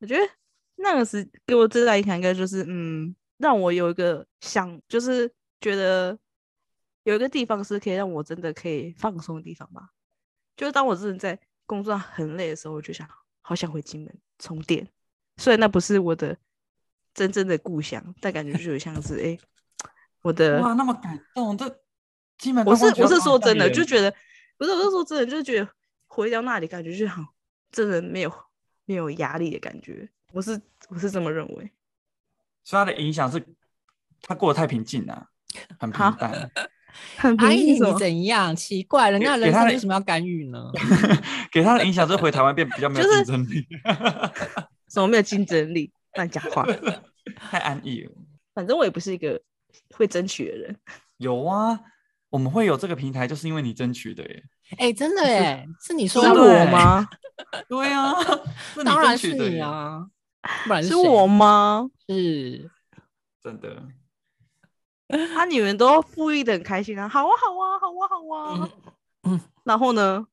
[0.00, 0.22] 我觉得
[0.76, 6.18] 那个时给我最大影响，应该就是嗯，让我有一个想，就是觉得
[7.04, 9.90] 有一个地方是可以让我真的可以放松的地方吧。
[10.56, 11.38] 就是当我真的在。
[11.66, 13.08] 工作很累的时候，我就想，
[13.42, 14.88] 好想回金门充电。
[15.36, 16.36] 虽然那不是我的
[17.14, 19.38] 真正的故乡，但感觉就有像是 哎，
[20.22, 21.56] 我的哇，那么感动。
[21.56, 21.72] 这
[22.38, 24.12] 金门，我是我是说真的，就觉得
[24.60, 25.66] 不是我是说真的，就是觉得
[26.06, 27.22] 回到那里，感觉就好，
[27.72, 28.30] 真的没有
[28.84, 30.06] 没有压力的感觉。
[30.34, 31.70] 我是我是这么认为。
[32.62, 33.42] 所以他的影响是，
[34.20, 35.28] 他过得太平静了，
[35.78, 36.50] 很平淡。
[37.38, 38.54] 阿姨，你怎样？
[38.54, 40.70] 奇怪，人家人生为什么要干预呢？
[41.50, 43.66] 给他的影响是回台湾变比较没有竞争力，
[44.92, 45.90] 什么没有竞争力？
[46.16, 46.66] 乱讲话，
[47.48, 48.12] 太安逸了。
[48.52, 49.40] 反正我也不是一个
[49.94, 50.76] 会争取的人。
[51.16, 51.80] 有啊，
[52.30, 54.44] 我们会有这个平台，就是因为你争取的耶。
[54.78, 57.08] 哎，真的耶，是你说的我吗？
[57.68, 58.14] 对啊，
[58.84, 60.06] 当然是你啊，
[60.64, 61.90] 不然是我吗？
[62.08, 62.70] 是
[63.42, 63.82] 真的。
[65.36, 65.44] 啊！
[65.46, 67.08] 你们都富裕的很开心啊！
[67.08, 68.70] 好啊，好啊，好啊，好啊。
[69.24, 70.24] 嗯，然后呢？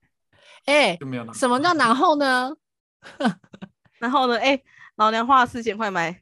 [0.66, 0.96] 哎，
[1.34, 2.56] 什么叫 然后呢？
[3.98, 4.38] 然后呢？
[4.38, 4.62] 哎，
[4.98, 6.22] 老娘花了四千块买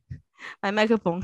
[0.61, 1.19] 买麦克风。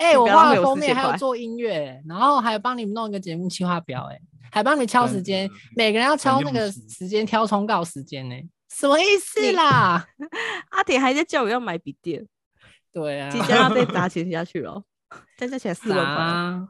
[0.00, 4.18] 哎，我画了封面，还有做音乐，然后还帮你们弄一个节目计划表，哎，
[4.50, 8.34] 还帮你敲时间，每个人要敲那个时间，挑通告时间呢？
[8.70, 10.06] 什么意思啦？
[10.70, 12.26] 阿铁还在叫我要买笔电，
[12.92, 14.82] 对啊，即将要被砸 钱下去了。
[15.36, 16.68] 再加起来四万八。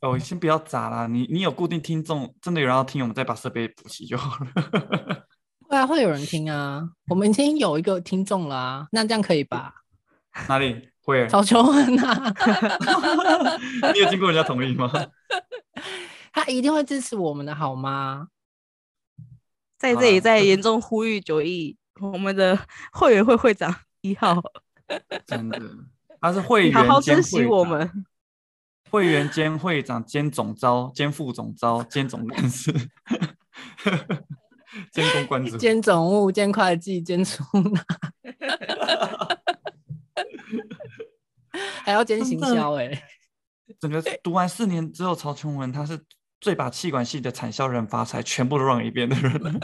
[0.00, 5.26] 哦，先不要砸啦，你你有固定听众，真的有人要听，我们再把设备补齐就好了。
[5.68, 9.74] 会啊，会有人听啊，我们已经有一个听众了，那这样可以吧？
[10.48, 11.26] 哪里会？
[11.28, 12.34] 曹秋文啊，
[13.92, 14.90] 你有经过人家同意吗？
[16.32, 18.28] 他一定会支持我们的好吗？
[19.78, 22.58] 在这里再严重呼吁九亿，我们的
[22.92, 24.42] 会员会会长一号，
[25.26, 25.60] 真的。
[26.20, 28.06] 他是会员好好珍惜我们，
[28.90, 32.72] 会员兼会长兼总招兼副总招兼总干事，
[34.90, 37.84] 兼公关组兼总务兼会计兼出纳，
[41.84, 42.90] 还要兼行销哎！
[43.80, 45.98] 整个读完四年之后，曹琼文他是
[46.40, 49.60] 最把气管系的产销人发财全部都让一遍的人，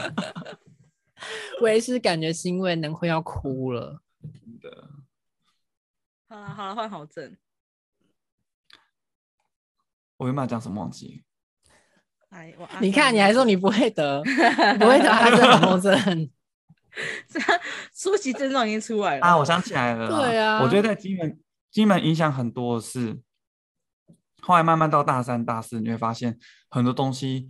[1.61, 4.89] 我也是感觉欣慰，能会要哭了，真的。
[6.27, 7.37] 好了好了，换好正。
[10.17, 11.23] 我原本讲什么忘记？
[12.29, 16.29] 哎，我你看，你还说你不会得，不会得阿正好症。
[17.27, 17.39] 这
[17.93, 19.37] 初期症状已经出来了啊！
[19.37, 20.07] 我想起来了。
[20.07, 21.39] 对啊，我觉得在金门，
[21.71, 23.19] 金门影响很多的是，
[24.41, 26.37] 后来慢慢到大三、大四，你会发现
[26.69, 27.47] 很多东西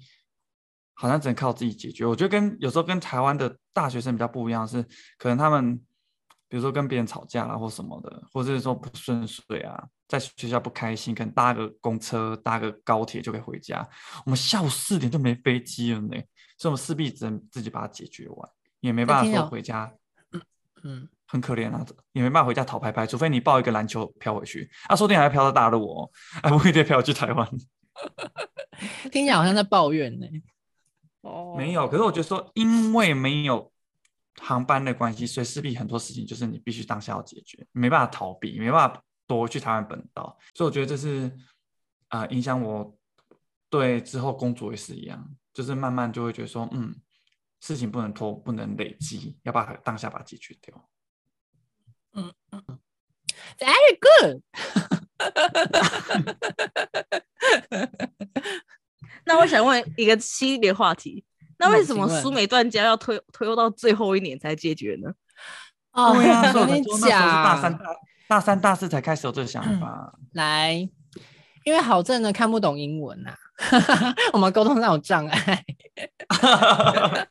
[0.94, 2.06] 好像只能靠自己解决。
[2.06, 4.82] 我觉得跟有时候跟台湾的大学生比较不一样，是
[5.18, 5.82] 可能他们。
[6.48, 13.90] 比如说跟别人吵架啦，或什么的，或者是说不顺遂啊，在学校不开心，可能搭个公车、搭个高铁就可以回家。
[14.26, 16.10] 我们下午四点就没飞机了呢，
[16.58, 18.50] 所以我们势必只能自己把它解决完，
[18.82, 19.94] 也没办法说回家。
[20.84, 24.70] 嗯，很可怜啊，也没办法回家讨拍拍，除非你抱一个篮球飘回去。
[24.90, 26.12] 啊，说不定还要飘到大陆哦，
[26.44, 27.50] 还不一定飘去台湾。
[29.12, 30.28] 听起来好像在抱怨呢。
[31.22, 33.72] 哦，没有，可是我觉得说，因为没有。
[34.40, 40.36] 航班的关系，所以势必很多事情就是你必须当下要解决，没办法逃避，没办法躲去台湾本岛。
[40.56, 41.30] 所以我觉得这是
[42.08, 42.98] 啊，影响我
[43.70, 46.96] 对之后工作也是一样，就是慢慢就会觉得说，嗯，
[47.60, 50.90] 事情不能拖，不能累积，要把它当下把它解决掉。
[52.14, 52.80] 嗯嗯嗯
[53.60, 54.42] ，Very good。
[59.26, 61.24] 那我想问一个系列话题。
[61.60, 65.12] 那为什么苏美断交要推推到最后一年才解决呢？
[65.94, 67.86] 哦，对啊，我跟你讲，大三大
[68.28, 70.12] 大三大四才开始有这个想法。
[70.34, 70.72] 来，
[71.64, 73.32] 因为郝正呢看不懂英文呐、
[74.34, 75.64] 我们沟通上有障碍。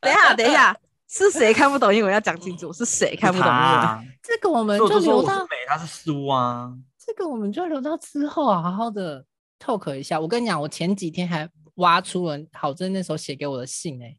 [0.00, 0.76] 等一下，等一下，
[1.10, 2.12] 是谁看不懂英文？
[2.12, 3.58] 要讲清楚，是谁看不懂英文？
[3.58, 6.72] 他这个我们就留到我是美，他是苏啊。
[6.96, 9.24] 这个我们就留到之后啊，好好的
[9.58, 10.20] talk 一下。
[10.20, 14.16] 我跟你讲，我前几天还挖出了郝真那时候写给我的信哎、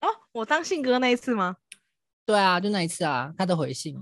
[0.00, 1.54] 哦，我当信哥那一次吗？
[2.26, 3.96] 对啊，就那一次啊，他的回信。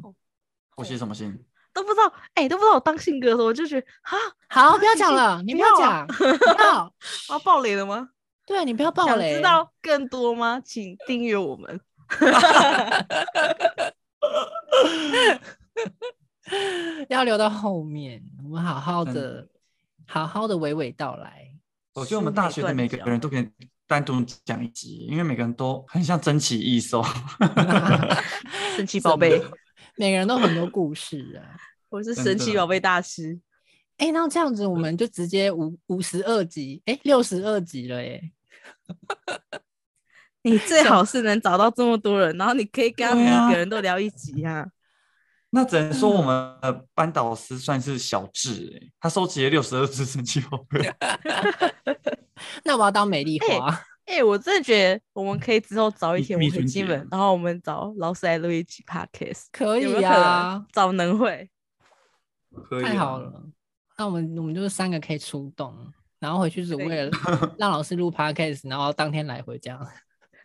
[0.77, 1.39] 我写什么信？
[1.75, 4.17] 都不知道，哎、都不知道我当信哥的时候，我就觉得啊，
[4.49, 6.25] 好，不要讲了， 你不要讲，不
[6.62, 6.91] 要。
[7.29, 8.09] 我要爆雷了吗？
[8.47, 9.35] 对你不要爆想雷。
[9.37, 10.62] 知道更多吗？
[10.64, 11.79] 请订阅我们。
[17.09, 19.49] 要留到后面，我们好好真的、
[20.07, 21.51] 好好的娓娓道来。
[21.95, 23.51] 我觉得我们大学的每个人都可以
[23.87, 27.03] 单独讲一集，因为每个人都很像珍奇异兽。
[28.77, 29.43] 神奇宝贝，
[29.97, 31.57] 每个人都很多故事啊。
[31.89, 33.41] 我是神奇宝贝大师。
[33.97, 38.31] 哎，那这样子我们就直接五五十二集，哎，六十二集了耶。
[40.47, 44.64] 你 最好是能找到这么多人，然后你可以跟他每个人都聊一集啊。
[45.51, 50.92] 那只能说我们的班导师算是小智哎、他收集了六十二只神奇宝贝。
[52.62, 53.80] 那我要当美丽哎花。
[54.05, 61.51] 哎、我真的觉得我们可以之后找一秘天，我秘春节回金门，然后我们找老师来录一集 podcast，可以有没有可啊能，找能会？
[62.68, 63.18] 可以啊太好。
[63.18, 63.42] 了。
[63.99, 65.74] 那我们我们就是三个可以出动，
[66.20, 67.11] 然后回去只为了
[67.59, 69.84] 让老师录 podcast，然后当天来回这样。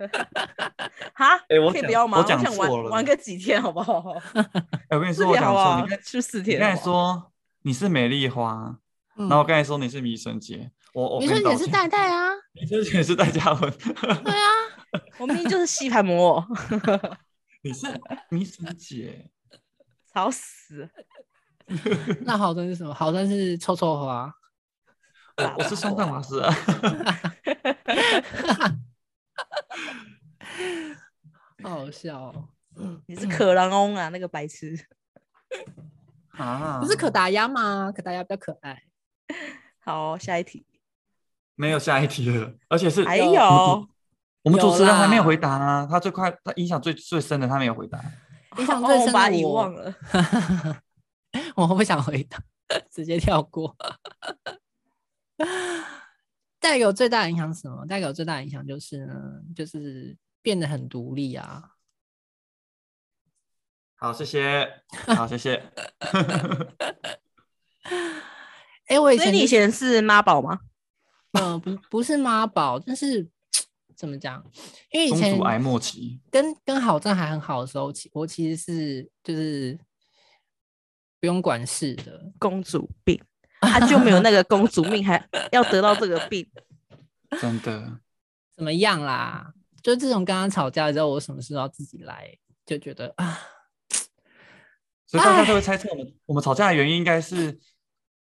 [1.13, 2.17] 哈，哎可以不要吗？
[2.19, 4.15] 我讲想玩错了玩个几天好不好？
[4.89, 5.99] 哎、我跟你四说，我讲错，天好不好你刚？
[6.03, 6.75] 去四你刚才。
[6.81, 7.31] 说
[7.63, 8.75] 你是美丽花，
[9.17, 12.31] 嗯然后我刚才说你是迷神姐，我我你说你是戴戴啊？
[12.53, 13.71] 迷春姐是戴嘉文，
[14.23, 14.47] 对啊，
[15.19, 16.45] 我明明就是吸盘魔，
[17.63, 17.87] 你是
[18.29, 19.29] 迷神姐。
[20.13, 20.89] 吵死了！
[22.25, 22.93] 那好真是什么？
[22.93, 24.29] 好真是臭臭花。
[25.35, 26.53] 呃我是双蛋老师啊。
[31.64, 32.49] 好好笑哦。
[33.07, 34.76] 你是可狼翁啊，那个白痴。
[36.32, 37.91] 啊，不是可达鸭吗？
[37.91, 38.84] 可达鸭比较可爱。
[39.80, 40.66] 好，下一题。
[41.55, 43.88] 没有下一题了，而且是有还有，
[44.43, 48.01] 我们主持人还没有回答啊，他最快，他印象最最深的他没有回答。
[48.57, 49.93] 印象哦最深我把它遗的我忘了。
[51.55, 52.41] 我不想回答，
[52.89, 53.76] 直接跳过。
[56.59, 57.86] 带给我最大的影响是什么？
[57.86, 59.14] 带给我最大的影响就是呢，
[59.55, 61.71] 就是变得很独立啊。
[63.95, 64.83] 好，谢谢，
[65.15, 65.63] 好，谢谢。
[68.87, 70.59] 哎、我以所以你以前是妈宝吗？
[71.33, 73.29] 呃不不是妈宝，但是
[73.95, 74.43] 怎么讲？
[74.89, 79.79] 因为以前公主癌末期，跟跟郝正还很好的时候，其我其实是就是
[81.19, 82.33] 不用管事的。
[82.37, 83.23] 公主病，
[83.61, 86.49] 他就没有那个公主命，还要得到这个病。
[87.39, 87.99] 真的。
[88.55, 89.53] 怎么样啦？
[89.84, 93.39] 就自从刚刚吵架之后，我什么事都要自己来，就觉得啊，
[95.07, 97.59] 所以大家都会猜测我们我们吵架的原因应该是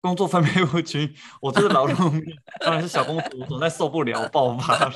[0.00, 2.22] 工作分配不均，我就是劳碌命，
[2.61, 4.92] 当然是小公主总在受不了爆发了。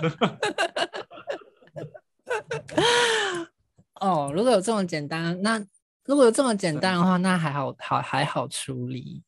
[4.01, 5.65] 哦，如果有这么简单，那
[6.05, 9.23] 如果有这么简单的话，那还好好还好处理。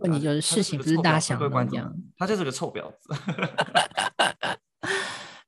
[0.00, 3.08] 问题就是事情不是大家想的那样他就是个臭婊子。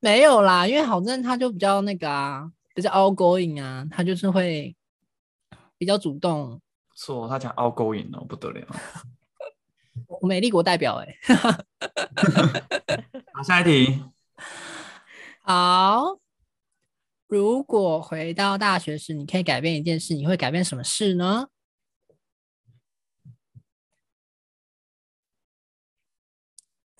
[0.01, 4.75] 没有啦，因为郝正他就比较那个啊，比较 outgoing 啊，他就是会
[5.77, 6.59] 比较主动。
[6.95, 8.65] 错，他讲 outgoing 哦，不得了。
[10.07, 11.15] 我美丽国代表哎
[13.31, 14.03] 好，下一题。
[15.43, 16.17] 好，
[17.27, 21.47] 如果回到大学时，你可以改变一件事，你会改变什么事呢？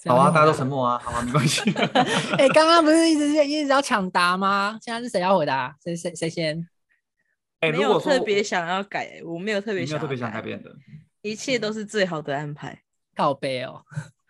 [0.06, 1.62] 好啊，大家都沉沉默啊， 好啊，没关系。
[2.38, 4.78] 哎、刚刚不是一直一直要抢答吗？
[4.82, 5.76] 现在是谁要回答？
[5.84, 6.68] 谁谁谁先？
[7.60, 10.72] 哎，没有如果说特别想要改，我没有特别想要你没有特别想改改，变的，
[11.22, 12.82] 一切都是最好的安排。
[13.14, 13.84] 靠背哦，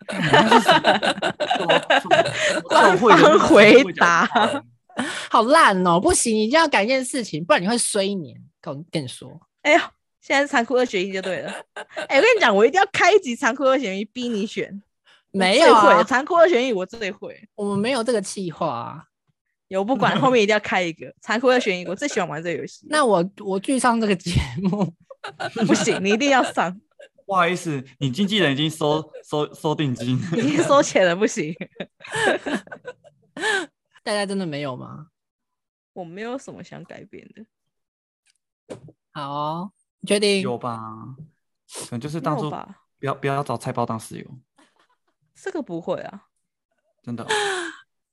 [2.68, 4.28] 官会的方回答
[5.30, 6.00] 好烂哦！
[6.00, 8.36] 不行，你一定要改一件事情，不然你会衰年。
[8.60, 9.78] 跟跟你说，哎呦，
[10.20, 11.52] 现在是残酷二选一就对了。
[12.08, 14.82] 哎，我跟你讲，我一定要开一集残酷二选一，逼你选。
[15.32, 17.48] 我没有最会啊，残酷二选一，我最会。
[17.54, 19.04] 我们没有这个计划啊。
[19.68, 22.86] 有不管 后面一定要开一个残酷二选一，我最喜欢玩这个游戏。
[22.90, 24.32] 那我我拒上这个节
[24.62, 24.92] 目，
[25.66, 26.78] 不行，你一定要上，
[27.24, 30.18] 不好意思，你经纪人已经收 收收定金。
[30.36, 31.54] 已经收钱了，不行。
[34.02, 35.06] 大家真的没有吗？
[35.94, 38.76] 我没有什么想改变的，
[39.12, 40.40] 好哦、你确定？
[40.42, 40.80] 有吧？
[41.74, 42.50] 可能就是当初？
[42.98, 44.26] 不要不要找菜包当室友，
[45.34, 46.28] 这个不会啊，
[47.02, 47.26] 真的。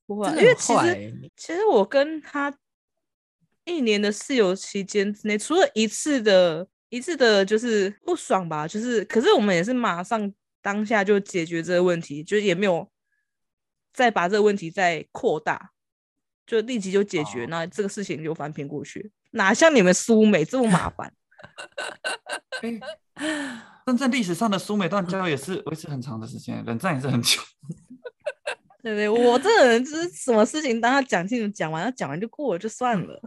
[0.06, 2.52] 不会因为其实其实我跟他
[3.64, 10.34] 一年的室友期间之内，除了一次的一次的，就是不爽吧，就是可是我们也是马上
[10.64, 12.90] 当下就解决这个问题，就也没有
[13.94, 15.74] 再把这个问题再扩大，
[16.48, 21.14] 就立即就解决，哦那这个事情就翻篇过去，哪像你们苏美这么麻烦？
[23.90, 27.42] 哎，真正历史上的苏美断交也是维持很长的时间，冷战也是很久。
[28.82, 29.10] 对不对？
[29.10, 33.22] 我这个人就是什么事情当他讲清楚讲完，他讲完就过了就算了，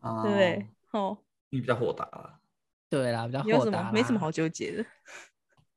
[0.00, 0.66] 啊，对不对？
[0.90, 1.16] 哦，
[1.50, 2.38] 你比较豁达啦。
[2.90, 4.84] 对啦，比较豁达没什么好纠结的。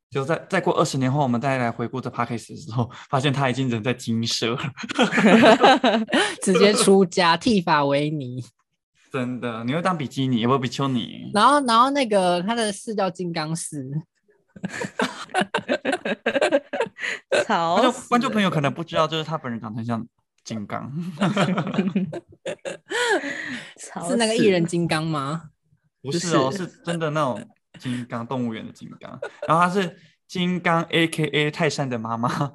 [0.10, 4.60] 就在再过二十年后，我们再来回顾这 p a c k a g e 的时候，发现他已经人在金舍了。
[6.44, 8.44] 直接出家剃发为尼，
[9.12, 11.32] 真的，你会当比基尼，也不会比丘尼。
[11.34, 13.90] 然后然后那个他的寺叫金刚寺，
[17.46, 20.06] 吵观众死了观众朋友可能不知道，就是他本人长得很像
[20.44, 20.92] 金刚。
[23.78, 25.50] 吵是那个艺人金刚吗？
[26.02, 27.42] 不不是哦，是是真的那种
[27.80, 29.98] 金刚动物园的金刚，然后他是
[30.28, 32.30] 金刚 A K A 泰山的妈妈。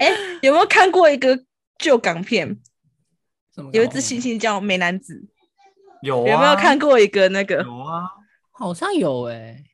[0.00, 0.08] 哎、
[0.42, 1.44] 有没有看过一个
[1.78, 2.58] 旧港片？
[3.72, 5.28] 有一只猩猩叫美男子，
[6.02, 6.78] 有啊，有没有看？
[6.78, 7.62] 过一个那个？
[7.62, 8.10] 有啊，
[8.52, 9.64] 好像有哎、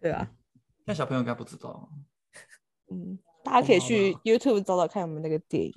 [0.00, 0.28] 对啊，
[0.84, 1.88] 那小朋友应该不知道。
[2.90, 5.72] 嗯，大家可以去 YouTube 找找看我们那个电影。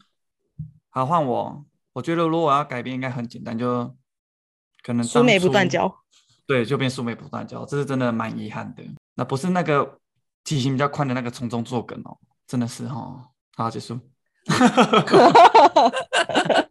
[0.90, 1.66] 好，换我。
[1.94, 3.96] 我觉得如果我要改变，应该很简单，就
[4.84, 5.92] 可能苏美不断交，
[6.46, 8.84] 对，就变苏美不断交，这是真的蛮遗憾的。
[9.16, 10.00] 那不是那个
[10.44, 12.16] 体型比较宽的那个从中作梗哦，
[12.46, 13.30] 真的是哦。
[13.56, 14.00] 好，结束。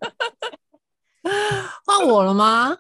[1.98, 2.77] 换我了吗？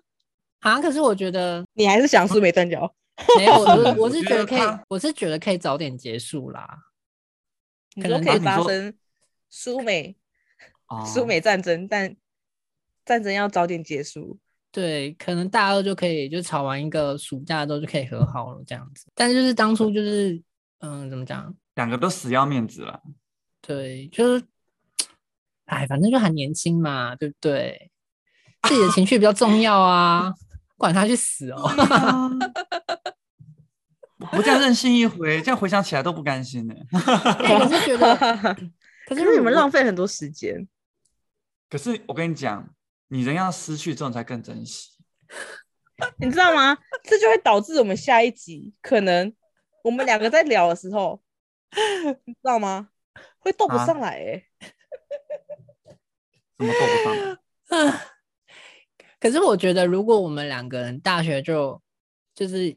[0.60, 2.92] 啊，可是我觉得你还是想苏美断交？
[3.38, 6.78] 没有，我是 我是觉得可以，我是觉得可以早点结束啦。
[7.94, 8.94] 你说可以可能啊你说发生
[9.48, 10.16] 苏美
[10.88, 12.14] 哦，苏美战争，但
[13.04, 14.38] 战争要早点结束。
[14.70, 19.06] 对，可能大二就可以就吵完一个暑假之后就可以和好了这样子。
[19.14, 20.42] 但是就是当初就是
[20.80, 21.54] 嗯，怎么讲？
[21.76, 23.02] 两个都死要面子了。
[23.62, 24.44] 对，就是，
[25.64, 27.90] 哎，反正就还年轻嘛，对不对？
[28.66, 30.32] 自己的情绪比较重要啊，
[30.76, 31.70] 管他去死哦。
[34.32, 36.74] 我这样任性一回，这样回想起来都不甘心呢。
[36.92, 38.16] 哎我是觉得，
[39.06, 40.66] 可是你们浪费很多时间。
[41.68, 42.68] 可是我跟你讲，
[43.08, 44.90] 你人要失去这种才更珍惜。
[46.18, 46.76] 你知道吗？
[47.04, 49.32] 这就会导致我们下一集可能
[49.82, 51.20] 我们两个在聊的时候，
[52.24, 52.88] 你知道吗？
[53.38, 54.42] 会斗不啊上来哎、
[56.58, 57.16] 怎么斗不上
[57.94, 58.15] 来？
[59.26, 61.80] 啊，可是我觉得，如果我们两个人大学就
[62.34, 62.76] 就是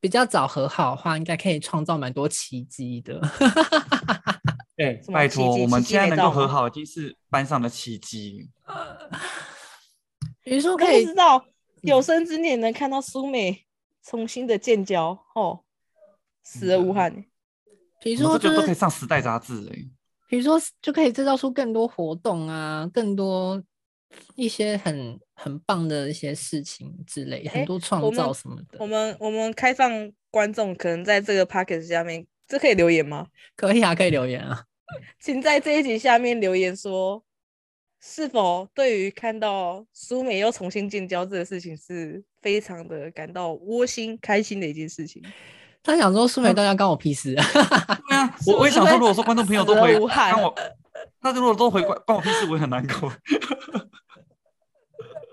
[0.00, 3.20] 比较早和好的话，应该可以创造蛮多奇迹的。
[4.76, 8.50] 哎、什么拜托，我们现在能够和好，已经是班上的奇迹。
[10.44, 11.42] 比如说可以不知道
[11.82, 13.64] 有生之年能看到苏美
[14.04, 15.64] 重新的建交哦，
[16.44, 17.28] 死而无憾欸、
[18.02, 19.76] 比如我们这个都可以上时代杂志哎、
[20.28, 23.60] 比如说就可以制造出更多活动啊，更多
[24.34, 28.86] 一些很很棒的一些事情之类，很多创造什么的我。
[28.86, 29.90] 们我们开放
[30.30, 33.26] 观众可能在这个 p o c k e t 下面，这可以留言吗？
[33.56, 34.64] 可以啊，可以留言啊。
[35.20, 37.22] 请在这一集下面留言说，
[38.00, 45.22] 是否对于看到苏美又重新建交这个事情是非常的感到窝心开心的一件事情。
[45.82, 47.44] 他想说苏美大家关我屁事啊！
[48.08, 50.54] 对啊， 我我也想说，如果说观众朋友都回关我，
[51.20, 53.12] 他如果都回关关我屁事，我也很难过。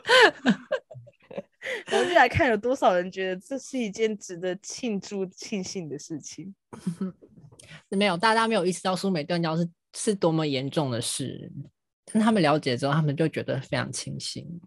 [1.92, 6.54] 我们就来看有多少人觉得这是一件值得庆祝庆幸的事情。
[7.90, 11.52] 没有，大家没有意识到苏美断交是是多么严重的事，
[12.06, 14.62] 但他们了解之后，他们就觉得非常庆幸。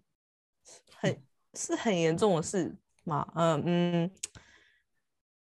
[0.99, 1.21] 很
[1.53, 3.27] 是很严重的事嘛？
[3.35, 4.11] 嗯嗯，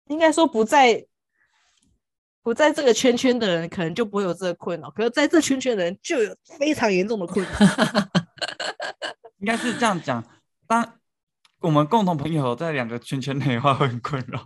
[0.07, 1.05] 应该说不在
[2.43, 7.51] 不在这个圈圈的人，可能就不会有这个困扰；可是在这圈圈的人，就有非常严重的困扰。
[9.43, 10.25] 应该是这样讲，
[10.69, 11.01] 当
[11.59, 14.41] 我们共同朋友在两个圈圈内的话，会很困扰，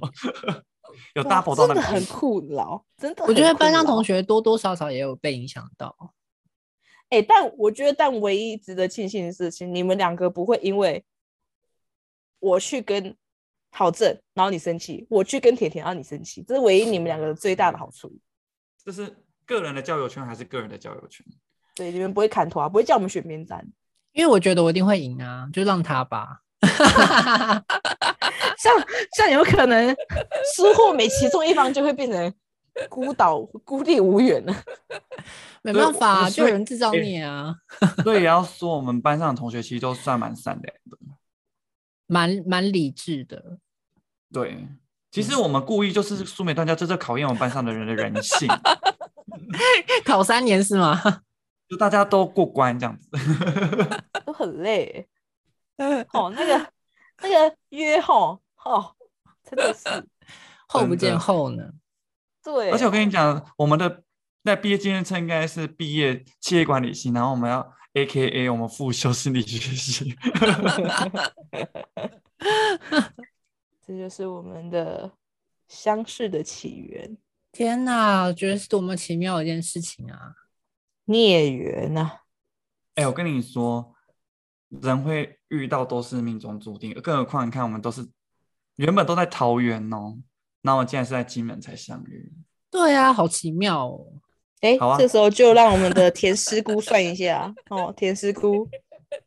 [1.14, 3.23] 有哇 double 到那真的很困扰，真的。
[3.27, 5.94] 我觉得班上同学，学多多少少也有被影响到。
[7.10, 11.05] 哎、但我觉得，但唯一值得庆幸的事情，你们两个不会因为
[12.39, 13.14] 我去跟
[13.70, 18.10] 郝正，然后你生气；我去跟甜甜，然后你生气，这是唯一你们两个最大的好处。
[18.82, 19.14] 这是
[19.44, 21.24] 个人的交友圈还是个人的交友圈？
[21.74, 23.64] 对，你们不会砍头啊，不会叫我们选边站。
[24.16, 26.40] 因为我觉得我一定会赢啊，就让他吧。
[28.59, 29.94] 这样这样有可能
[30.56, 32.32] 输或每其中一方就会变成
[32.88, 34.56] 孤岛孤立无援了。
[35.60, 37.55] 没办法，就有人制造诶孽啊，
[38.02, 40.97] 所以也要说我们班上的同学其实都算蛮善良的。
[42.06, 43.59] 蛮蛮理智的。
[44.32, 44.66] 对，
[45.10, 48.48] 其实我们故意就是苏美断交，这是考验我们班上的人的人性，
[50.06, 51.20] 考三年是吗？
[51.68, 53.09] 就大家都过关这样子。
[54.24, 55.09] 都很累。
[56.12, 56.72] 哦，那个
[57.22, 58.94] 那个约吼哦，
[59.44, 59.84] 真的是
[60.68, 61.70] 后不见后呢。
[62.43, 62.70] 对。
[62.70, 64.02] 而且我跟你讲，我们的
[64.43, 70.16] 那毕业纪念册应该是毕业企业管理系，然后我们要 A K A 我们复修心理学系。
[73.86, 75.12] 这就是我们的
[75.68, 77.16] 相识的起源，
[77.52, 80.34] 天哪，我觉得是多么奇妙的一件事情啊！
[81.07, 82.20] 孽缘呐、啊。
[82.95, 83.95] 哎、我跟你说，
[84.69, 88.07] 人会遇到都是命中注定，更何况你看，我们都是
[88.77, 90.19] 原本都在桃园哦，
[90.62, 92.33] 那我竟然是在金门才相遇。
[92.70, 94.07] 对啊，好奇妙哦。
[94.61, 98.69] 哎、好啊这时候就让我们的田师姑算一下哦，田师姑，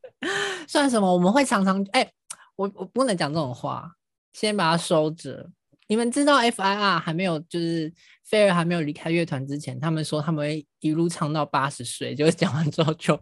[0.67, 1.13] 算什么？
[1.13, 2.11] 我们会常常哎、
[2.55, 3.95] 我我不能讲这种话，
[4.33, 5.49] 先把它收着。
[5.89, 7.91] 你们知道 FIR 还没有，就是
[8.23, 13.15] 菲儿还没有离开乐团之前，他们说他们会一路唱到八十岁，就是讲完之后就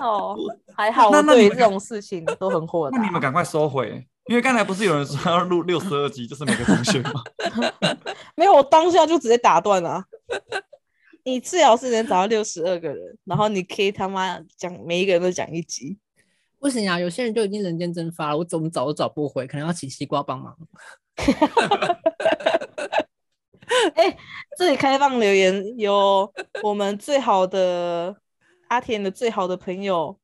[0.00, 0.36] 哦，
[0.76, 3.04] 还好那对于这种事情都很豁达那。
[3.04, 7.22] 你们赶快收回，因为刚才不是有人说要录六十二集，就是每个同学吗？
[8.34, 10.04] 没有，我当下就直接打断了啊。
[11.22, 15.96] 你最好是能找到六十二个人，然后你可以他妈讲每一个人都讲一集。
[16.64, 16.98] 不行啊。
[16.98, 20.56] 有些人就已经人间蒸发了，我怎么找都找不回，可能要请西瓜帮忙。
[24.56, 26.32] 这里开放留言，有
[26.62, 28.16] 我们最好的
[28.68, 30.18] 阿田的最好的朋友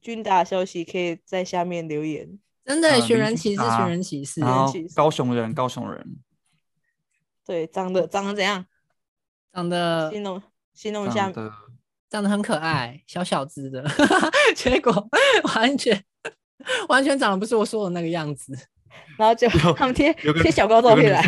[0.00, 2.40] 君达消息，可以在下面留言。
[2.64, 4.40] 真的，啊寻人启事，啊寻人启事。
[4.40, 6.16] 然后高雄人，高雄人，
[7.46, 8.66] 对，长得长得怎样？
[9.52, 10.42] 长得形容
[10.72, 11.30] 形容一下
[12.10, 12.22] 长。
[12.22, 13.84] 得很可爱，小小只的，
[14.56, 15.08] 结果
[15.54, 16.04] 完全
[16.88, 18.56] 完全长得不是我说的那个样子。
[19.18, 21.22] 然后就 他们贴贴小高照片来，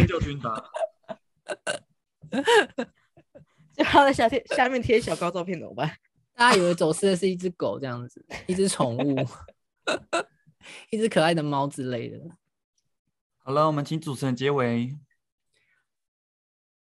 [3.75, 5.91] 就他在下贴下面贴小高照片怎么办？
[6.35, 9.27] 大家以为走失的是一只狗这样子，一只宠物，
[10.91, 12.19] 一只可爱的猫之类的。
[13.39, 14.97] 好了，我们请主持人结尾。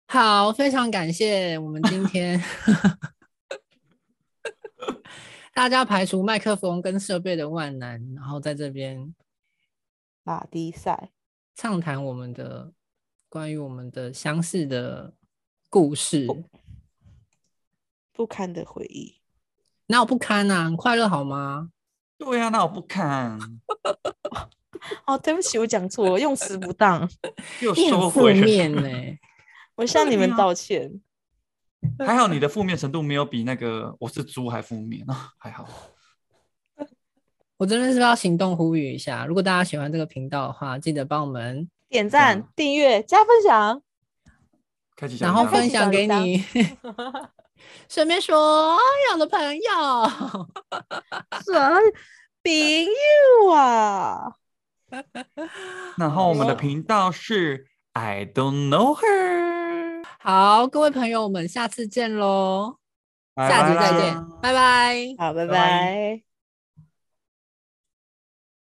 [0.08, 2.40] 好，非常感谢我们今天
[5.54, 9.14] 大家排除麦克风跟设备的万难，然后在这边
[10.24, 11.12] 拉低赛，
[11.56, 12.74] 畅谈我们的
[13.30, 15.14] 关于我们的相似的
[15.70, 16.28] 故事。
[18.12, 19.16] 不堪的回忆。
[19.88, 20.66] 那我不堪啊？
[20.66, 21.72] 很快乐好吗？
[22.18, 23.38] 对呀、那我不堪，
[25.06, 27.02] 哦，对不起，我讲错了，用词不当，
[27.62, 28.46] 又你很负收回了。
[28.46, 29.18] 面呢、
[29.76, 31.02] 我向你们道歉。
[32.06, 35.68] 还好你的负面程度没有比那个我是猪还负面啊， 还好。
[37.58, 43.82] 我真的是要行动呼吁一下，如果大家喜欢这个频道的话，记得帮我们，点赞、订阅、加分享。
[44.98, 46.44] 开启然后分享给小你
[47.90, 48.78] 身边所
[49.12, 49.62] 有的朋友。
[51.46, 51.72] 是啊，
[52.44, 52.52] 朋
[53.46, 54.34] 友啊，
[55.98, 59.65] 然后我们的频道是 I don't know her，
[60.20, 62.78] 好，各位朋友，我们下次见喽，
[63.34, 64.96] 拜下集再见，拜拜。
[65.18, 66.25] 好，拜拜拜拜。